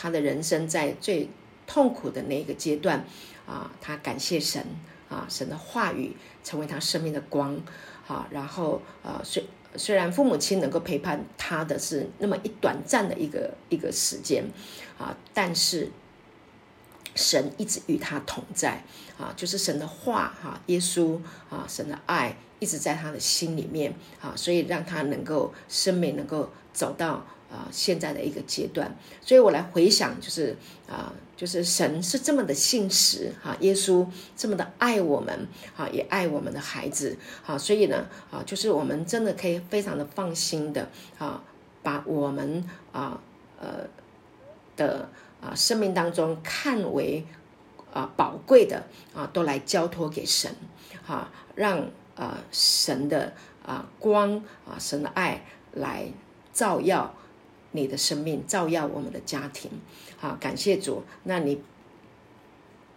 [0.00, 1.28] 他的人生在最
[1.66, 3.04] 痛苦的那一个阶段，
[3.44, 4.64] 啊，他感谢神
[5.08, 7.60] 啊，神的话语成为他生命的光，
[8.06, 9.44] 啊，然后呃，虽
[9.74, 14.44] 虽然父母亲能够陪伴他的是那么一短暂的一个一个时间，
[14.96, 15.90] 啊，但是
[17.16, 18.84] 神一直与他同在，
[19.18, 21.20] 啊，就是神的话哈，耶稣
[21.50, 27.26] 啊，神的爱一直在他的心里面，啊，所以让他能够生命能够走到。
[27.50, 30.54] 啊，现在的一个阶段，所以我来回想，就是
[30.86, 41.42] 啊，就是神是这么的信实哈，耶稣这么的爱我们啊，也爱我们的孩子啊，所以呢啊，就是我们真的可以非常的放心的啊，
[41.82, 43.18] 把我们啊
[43.58, 43.86] 呃
[44.76, 45.08] 的
[45.40, 47.24] 啊生命当中看为
[47.94, 48.84] 啊宝贵的
[49.14, 50.54] 啊，都来交托给神
[51.06, 53.32] 啊，让啊神的
[53.64, 54.36] 啊光
[54.66, 55.42] 啊神的爱
[55.72, 56.12] 来
[56.52, 57.14] 照耀。
[57.72, 59.70] 你的生命照耀我们的家庭，
[60.16, 61.02] 好，感谢主。
[61.24, 61.60] 那你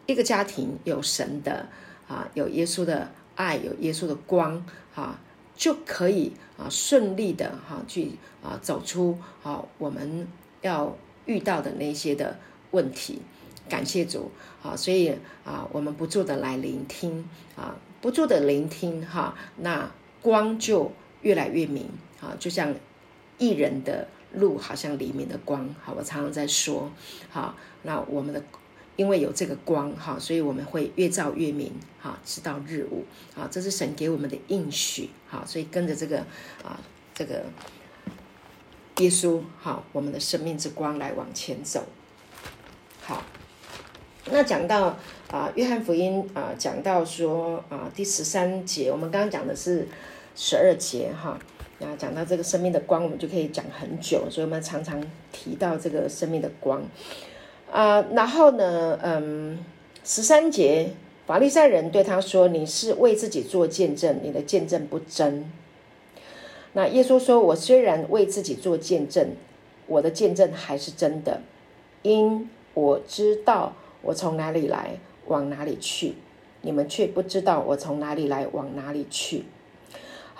[0.06, 1.68] 一个家庭有神的
[2.08, 4.66] 啊，有耶稣的爱，有耶稣的光，
[4.96, 5.20] 啊，
[5.56, 10.26] 就可以啊顺利的哈去啊走出啊我们
[10.62, 10.96] 要
[11.26, 12.40] 遇到的那些的
[12.72, 13.22] 问题。
[13.68, 14.32] 感谢主，
[14.64, 15.14] 啊，所以
[15.44, 19.92] 啊我们不住的来聆听啊，不住的聆听哈，那
[20.22, 21.90] 光就越来越明
[22.22, 22.74] 啊，就像
[23.38, 24.08] 一人的。
[24.34, 26.90] 路好像黎明的光，好，我常常在说，
[27.30, 28.42] 好，那我们的
[28.96, 33.04] 因为有这个光，哈，所以我们会越照越明，哈，直到日午，
[33.34, 36.20] 好，这是神给我们的应许，好，所以跟着这个
[36.64, 36.80] 啊，
[37.14, 37.44] 这个
[38.98, 41.86] 耶稣，好，我们的生命之光来往前走，
[43.02, 43.24] 好，
[44.32, 44.98] 那讲到
[45.30, 49.88] 啊，约翰福音啊，讲到说啊，第十三节，我们刚刚讲的是
[50.36, 51.38] 十二节，哈。
[51.84, 56.84] 那讲到这个生命的光，我们就可以讲很久，所以我们常常提到这个生命的光
[57.72, 58.06] 啊。
[58.14, 59.58] 然后呢，嗯，
[60.04, 60.92] 十三节，
[61.26, 65.50] 法利赛人对他说：“你是为自己做见证，你的见证不真。”
[66.74, 69.30] 那耶稣说：“我虽然为自己做见证，
[69.88, 71.42] 我的见证还是真的，
[72.04, 73.74] 因我知道
[74.04, 76.14] 我从哪里来，往哪里去，
[76.62, 79.46] 你们却不知道我从哪里来，往哪里去。”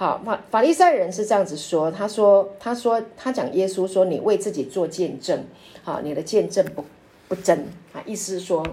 [0.02, 5.46] 好，法法利赛人是这样子说，他说，他说，他讲耶稣说，你为自己做见证，
[5.84, 6.84] 好，你的见证不
[7.28, 8.66] 不真啊，意思是说，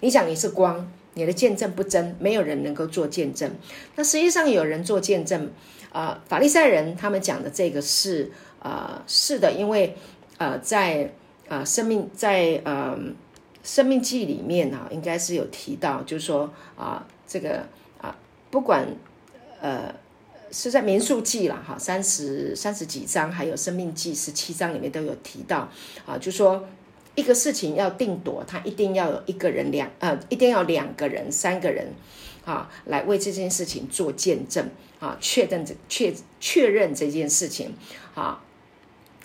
[0.00, 3.48] 你讲你是光，你的见证不真，没有人能够做见证。
[3.94, 5.48] 那实际上有人做见证
[5.92, 9.96] 啊，法利赛人他们讲的这个是啊，是的，因为
[10.38, 11.12] 呃，在
[11.46, 12.98] 啊生命在呃
[13.62, 17.62] 生命记里面啊，应该是有提到，就是说啊，这个
[18.00, 18.16] 啊，
[18.50, 18.88] 不管
[19.60, 19.94] 呃。
[20.50, 25.68] 是在民数记了哈，三十三十几章，还有生命记十七章里面都有提到
[26.06, 26.66] 啊，就说
[27.14, 31.88] 一个事情要定夺，他一定要有一个人两呃，一定要两个人、三个人
[32.44, 34.68] 啊，来为这件事情做见证
[35.00, 37.74] 啊，确认这确确认这件事情
[38.14, 38.42] 啊。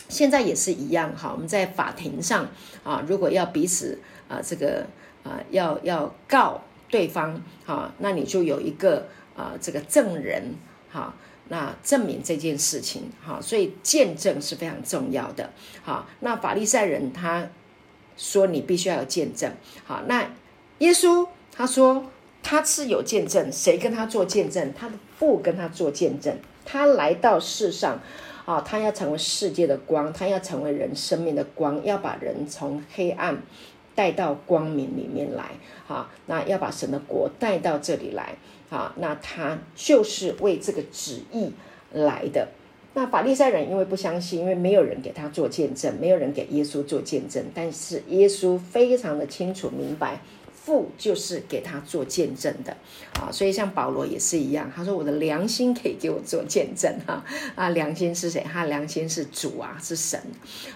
[0.09, 2.49] 现在也是一样哈，我们在法庭上
[2.83, 3.97] 啊，如果要彼此
[4.27, 4.85] 啊这个
[5.23, 9.07] 啊要要告对方啊，那你就有一个
[9.37, 10.55] 啊这个证人
[10.91, 11.13] 哈，
[11.49, 15.49] 那证明这件事情哈，所以见证是非常重要的。
[15.83, 17.47] 好，那法利赛人他
[18.17, 19.51] 说你必须要有见证。
[19.85, 20.29] 好，那
[20.79, 22.05] 耶稣他说
[22.43, 24.73] 他是有见证，谁跟他做见证？
[24.73, 26.37] 他的父跟他做见证。
[26.65, 27.99] 他来到世上。
[28.43, 33.37] 啊，他要成为世界的光，他要成为人生命的光，要把人从黑暗
[33.93, 35.51] 带到光明里面来。
[35.87, 38.33] 啊，那要把神的国带到这里来。
[38.71, 41.51] 啊，那他就是为这个旨意
[41.93, 42.47] 来的。
[42.93, 50.19] 那法利赛人因为不相信，因为没有人给他做见证，没有人给耶稣做见证，但是耶稣非常的清楚明白。
[50.71, 52.71] 父就是给他做见证的
[53.19, 57.21] 啊，所以像保罗也是一样，他说我的良心可以给我做见证哈
[57.55, 58.41] 啊，良心是谁？
[58.49, 60.17] 他良心是主啊，是神。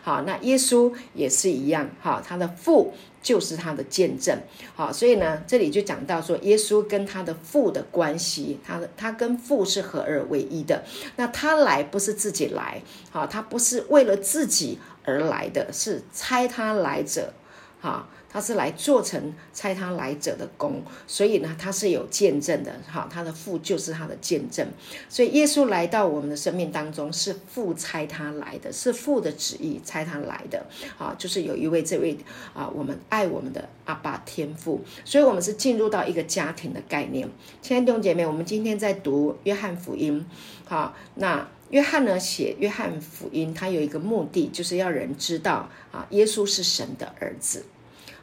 [0.04, 4.38] 好，那耶稣也是一样哈，他的父就是他的见证。
[4.76, 10.84] 好，所以呢，这里就讲到说，耶稣跟他的父的关系，他的他跟父是合二为一的。
[11.16, 12.82] 那他来不是自己来，
[13.12, 17.34] 好，他不是为了自己而来的，是猜他来者，
[17.80, 18.10] 哈。
[18.36, 22.76] 他是来做成猜他来者的功，所以呢，他是有见证的。
[22.86, 24.68] 哈，他的父就是他的见证。
[25.08, 30.66] 所以耶稣来到我们的生命当中，是父猜他来的，是父的旨意猜他来的。
[30.98, 32.18] 啊，就是有一位这位
[32.54, 34.84] 啊，我们爱我们的阿爸天父。
[35.06, 37.30] 所以，我们是进入到一个家庭的概念。
[37.62, 40.26] 亲爱的弟兄姐妹，我们今天在读约翰福音。
[40.66, 47.64] 好，那约翰呢写约翰福音，他有一个目的，就是要人知道啊，耶稣是神的儿子。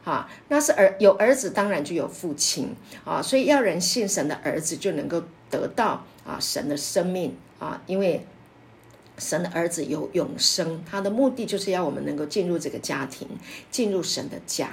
[0.03, 2.75] 啊，那是儿有儿子，当然就有父亲
[3.05, 8.25] 啊，所以要人信神的儿子就能够得到啊神的生命啊，因为
[9.17, 13.27] 神的儿子有永生，他的目的就是要我们能够进入这个家庭，
[13.71, 14.69] 进入神的家。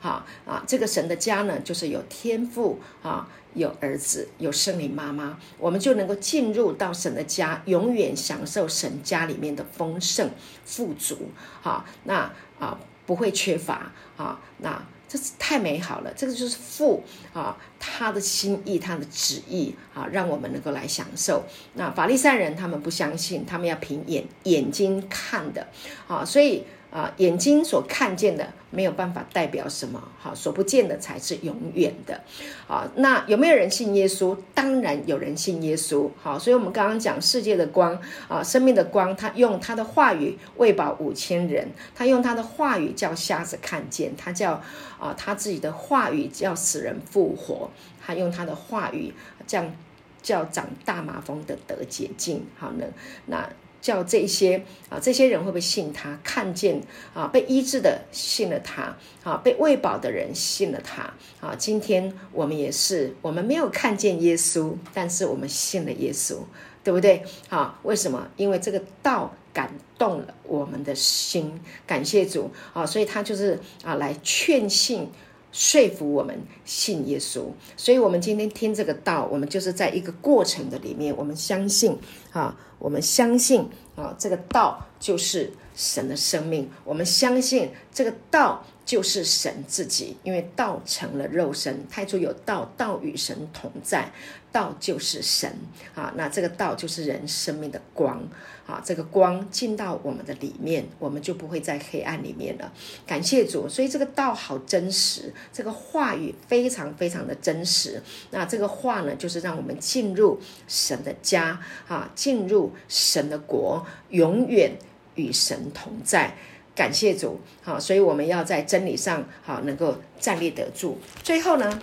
[0.00, 10.30] 好啊，这个神的家呢，就是有天赋啊，有儿子，有圣灵妈妈，我们就能够进入到神的家，永远享受神家里面的丰盛
[10.66, 11.30] 富足。
[11.62, 12.78] 好，那啊。
[13.06, 16.12] 不会缺乏啊，那这是太美好了。
[16.16, 17.02] 这个就是父
[17.32, 21.44] 啊，他的心意，他的旨意啊，让我们能够来享受。
[21.74, 25.66] 那法利赛人他们不相信，他们要凭眼眼睛看的
[26.08, 26.64] 啊，所以。
[26.94, 32.20] 啊，眼睛所看见的没有办法代表什么，好，所不见的才是永远的。
[32.68, 34.36] 好，那有没有人信耶稣？
[34.54, 36.08] 当然有人信耶稣。
[36.22, 44.52] 好，所以我们刚刚讲世界的光啊，生命的光，他用他的话语喂饱五千人，他用他的话语叫瞎子看见，他叫
[45.00, 47.68] 啊他自己的话语叫死人复活，
[48.00, 49.12] 他用他的话语
[49.48, 49.74] 这样
[50.22, 52.46] 叫长大麻风的得洁净。
[52.56, 52.86] 好呢，
[53.26, 53.50] 那。
[53.84, 56.18] 叫这些啊，这些人会不会信他？
[56.24, 56.80] 看见
[57.12, 61.12] 啊，被医治的信了他啊，被喂饱的人信了他
[61.46, 61.54] 啊。
[61.54, 66.38] 今天我们也是，我们没有看见耶稣，但是我们信了耶稣，
[66.82, 67.22] 对不对？
[67.50, 68.26] 好，为什么？
[68.38, 72.86] 因为这个道感动了我们的心，感谢主啊！
[72.86, 75.10] 所以他就是啊，来劝信。
[75.54, 77.44] 说服我们信耶稣，
[77.76, 81.96] 所以，我们今天听这个道，我们就是在一个过程的里面，我们相信
[82.32, 88.64] 啊，我们相信啊，这个道就是神的生命，我们相信这个道。
[88.84, 94.12] 就是神自己，因为道成了肉身，太初有道，道与神同在，
[94.52, 95.50] 道就是神
[95.94, 96.12] 啊。
[96.16, 98.22] 那这个道就是人生命的光
[98.66, 102.70] 啊，这个光进到我们的里面，我们就不会在黑暗里面了。
[103.06, 108.02] 感谢主，所以这个道好真实，这个话语非常非常的真实。
[108.32, 111.58] 那这个话呢，就是让我们进入神的家
[111.88, 114.76] 啊，进入神的国，永远
[115.14, 116.36] 与神同在。
[116.74, 120.98] 感谢主，好，所以我们要在真理上好能够站立得住。
[121.22, 121.80] 最后呢，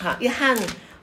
[0.00, 0.56] 好，约翰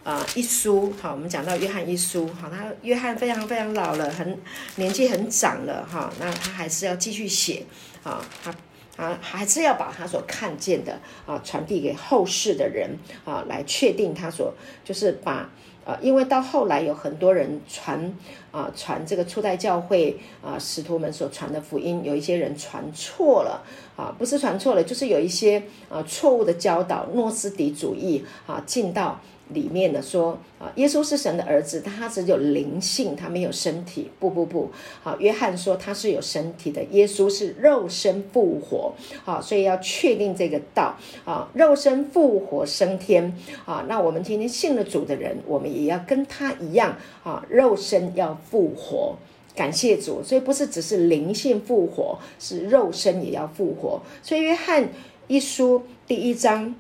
[0.04, 4.40] 啊一书，好，我们讲到约翰一书，好，他约翰非常非常老了，很
[4.78, 7.64] 年纪很长了，哈，那他还是要继续写，
[8.04, 8.54] 啊，他
[8.96, 15.50] 啊还是要把他所看见的啊传递给后世的人啊，来确定他所就是把。
[15.88, 18.14] 啊，因为到后来有很多人传
[18.58, 23.64] 啊传这个初代教会啊使徒们所传的福音，有一些人传错了
[23.96, 29.20] 啊，不是传错了，就是有一些啊错误的教导，诺斯底主义啊进到。
[29.50, 34.10] 里面的说啊，耶稣是神的儿子，他只有灵性，他没有身体。
[34.20, 34.70] 不不不，
[35.02, 38.94] 好，约翰说他是有身体的，耶稣是肉身复活，
[39.24, 43.36] 好，所以要确定这个道啊，肉身复活升天
[43.66, 43.86] 啊。
[43.88, 49.16] 那我们今天信了主的人，我们也要跟他一样啊，肉身要复活，
[49.56, 50.22] 感谢主。
[50.24, 54.02] 所以不是只是灵性复活，是肉身也要复活。
[54.22, 54.90] 所以约翰
[55.28, 56.76] 一书第一章。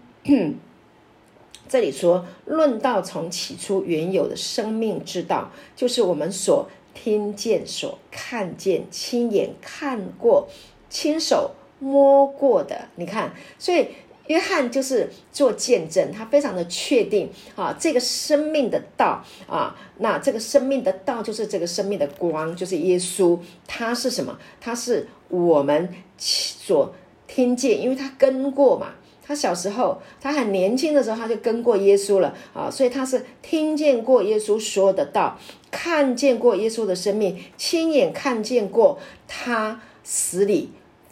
[1.69, 10.47] 这里说，论道从起初原有的生命之道，就是我们所听见、所看见、亲眼看过、
[10.89, 12.87] 亲手摸过的。
[12.95, 13.87] 你看，所以
[14.27, 23.37] 约翰就是做见证，他非常的确定啊，这个生命的道啊，那这个生命的道就是这个生命的光，就是耶稣。
[23.67, 24.37] 他是什么？
[24.59, 26.93] 他是我们所
[27.27, 28.95] 听见，因为他跟过嘛。
[29.27, 35.37] 他小时候，他很年轻的时候，他就跟过耶稣了啊，所以他是听见过耶稣说的道，
[35.69, 38.97] 看见过耶稣的生命，亲眼看见过
[39.27, 40.71] 他死里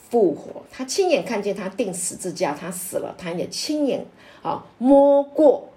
[0.09, 4.05] 复活，他亲眼看见他钉十字架，他死了，他也亲眼
[4.41, 5.67] 啊摸过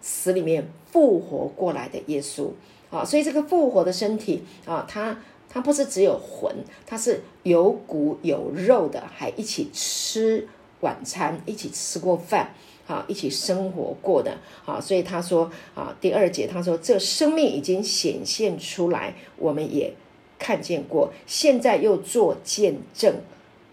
[0.00, 2.50] 死里面复活过来的耶稣
[2.90, 5.18] 啊，所以这个复活的身体啊，他
[5.48, 6.54] 他不是只有魂，
[6.86, 10.46] 他是有骨有肉的，还一起吃。
[10.80, 12.54] 晚餐一起吃过饭，
[12.86, 19.92] 好，一起生活过的，好，所以他说啊，第二节他说，这生命已经显现出来，我们也
[20.38, 23.16] 看见过，现在又做见证，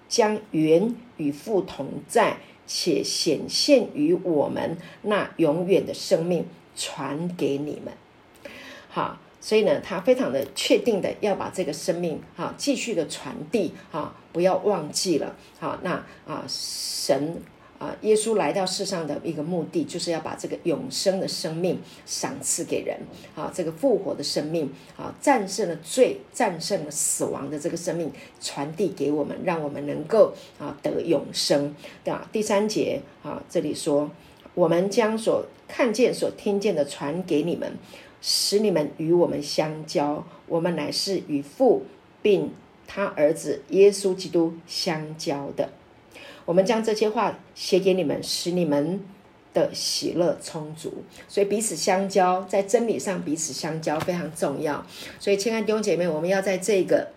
[0.07, 6.45] 将原与父同在，且显现于我们那永远的生命
[6.75, 7.93] 传给你们，
[8.89, 9.19] 好。
[9.39, 15.93] 所以呢，他非常的确定的要把这个生命哈继续的传递哈，不要忘记了好，那
[16.27, 17.41] 啊神
[17.79, 22.99] 啊耶稣来到世上的一个目的，就是要把这个永生的生命赏赐给人
[23.35, 31.73] 啊，这个复活的生命啊，战胜了罪、战胜了死亡的这个生命传递给我们，让我们能够啊得永生。
[32.03, 32.13] 对？
[32.31, 34.11] 第三节啊，这里说，
[34.53, 37.73] 我们将所看见、所听见的传给你们。
[38.19, 41.83] 使你们与我们相交，我们乃是与父
[42.23, 42.51] 并
[42.87, 45.69] 他儿子耶稣基督相交的。
[46.45, 49.01] 我们将这些话写给你们，使你们
[49.53, 51.03] 的喜乐充足。
[51.27, 54.85] 所以彼此相交，在真理上彼此相交非常重要。
[55.19, 57.09] 所以，亲爱的弟兄姐妹，我们要在这个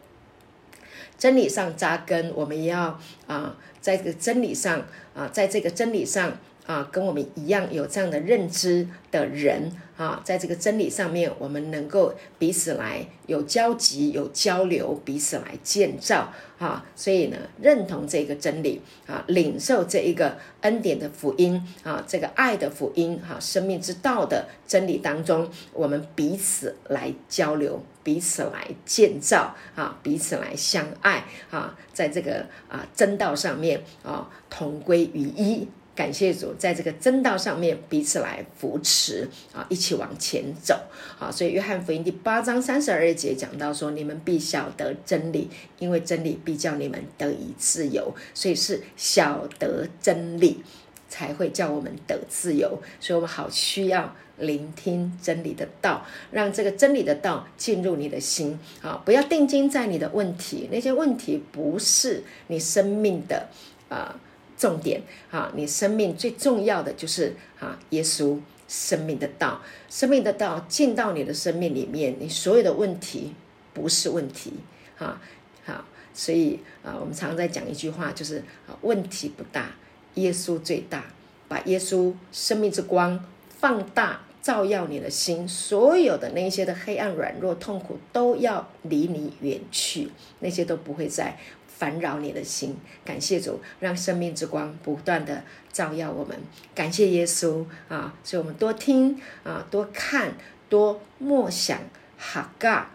[1.16, 6.36] 真理上扎根，我们也要啊，在这个真理上啊，在这个真理上。
[6.66, 16.84] 啊，跟我们一样有这样的认知的人啊，在这个真理上面，我们能够彼此来有交集、有交流，彼此来建造啊。
[16.94, 35.66] 所以呢，认同这个真理啊，领受这一个恩典的福音啊，这个爱的福音哈，生命之道的真理当中，我们彼此来交流，彼此来建造啊，彼此来相爱啊，在这个啊真道上面啊，同归于一。
[36.00, 40.80] 感谢主，在这个真道上面彼此来扶持啊，一起往前走
[41.18, 41.30] 啊。
[41.30, 50.62] 所以约翰福音第八章三十二节讲到说：“你们必晓得真理，因为真理必叫你们得以自由。”所以是晓得真理
[51.10, 52.80] 才会叫我们得自由。
[52.98, 59.02] 所以我们好需要聆听真理的道，让这个真理的道进入你的心啊！
[59.04, 63.46] 不要定睛在你的问题，那些问题不是你生命的
[63.90, 64.18] 啊。
[64.60, 65.00] 重点
[65.30, 68.38] 啊，你生命最重要的就是啊，耶稣
[68.68, 73.32] 生命的道，生命的道进到你的生命里面，你所有的问题
[73.72, 74.52] 不是问题
[74.98, 75.18] 啊，
[75.64, 75.82] 好，
[76.12, 78.36] 所以啊，我们常常在讲一句话，就是
[78.68, 79.72] 啊，问题不大，
[80.16, 81.06] 耶稣最大，
[81.48, 91.38] 把耶稣生命之光放大，照耀你的心，所有的那些的黑暗、软弱、痛苦都要离你远去，那些都不会再。
[91.80, 92.76] 烦扰你的心，
[93.06, 96.38] 感谢主，让生命之光不断的照耀我们。
[96.74, 98.14] 感谢耶稣啊！
[98.22, 100.34] 所以我们多听啊，多看，
[100.68, 101.80] 多默想
[102.18, 102.90] 哈嘎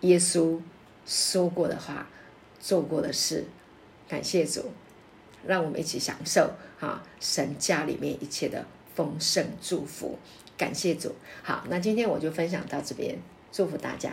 [0.00, 0.58] 耶稣
[1.04, 2.08] 说过的话，
[2.58, 3.44] 做过的事。
[4.08, 4.72] 感谢主，
[5.46, 8.64] 让我们一起享受啊神家里面一切的
[8.94, 10.18] 丰盛祝福。
[10.56, 11.14] 感谢主。
[11.42, 13.18] 好，那今天我就分享到这边，
[13.52, 14.10] 祝福大家。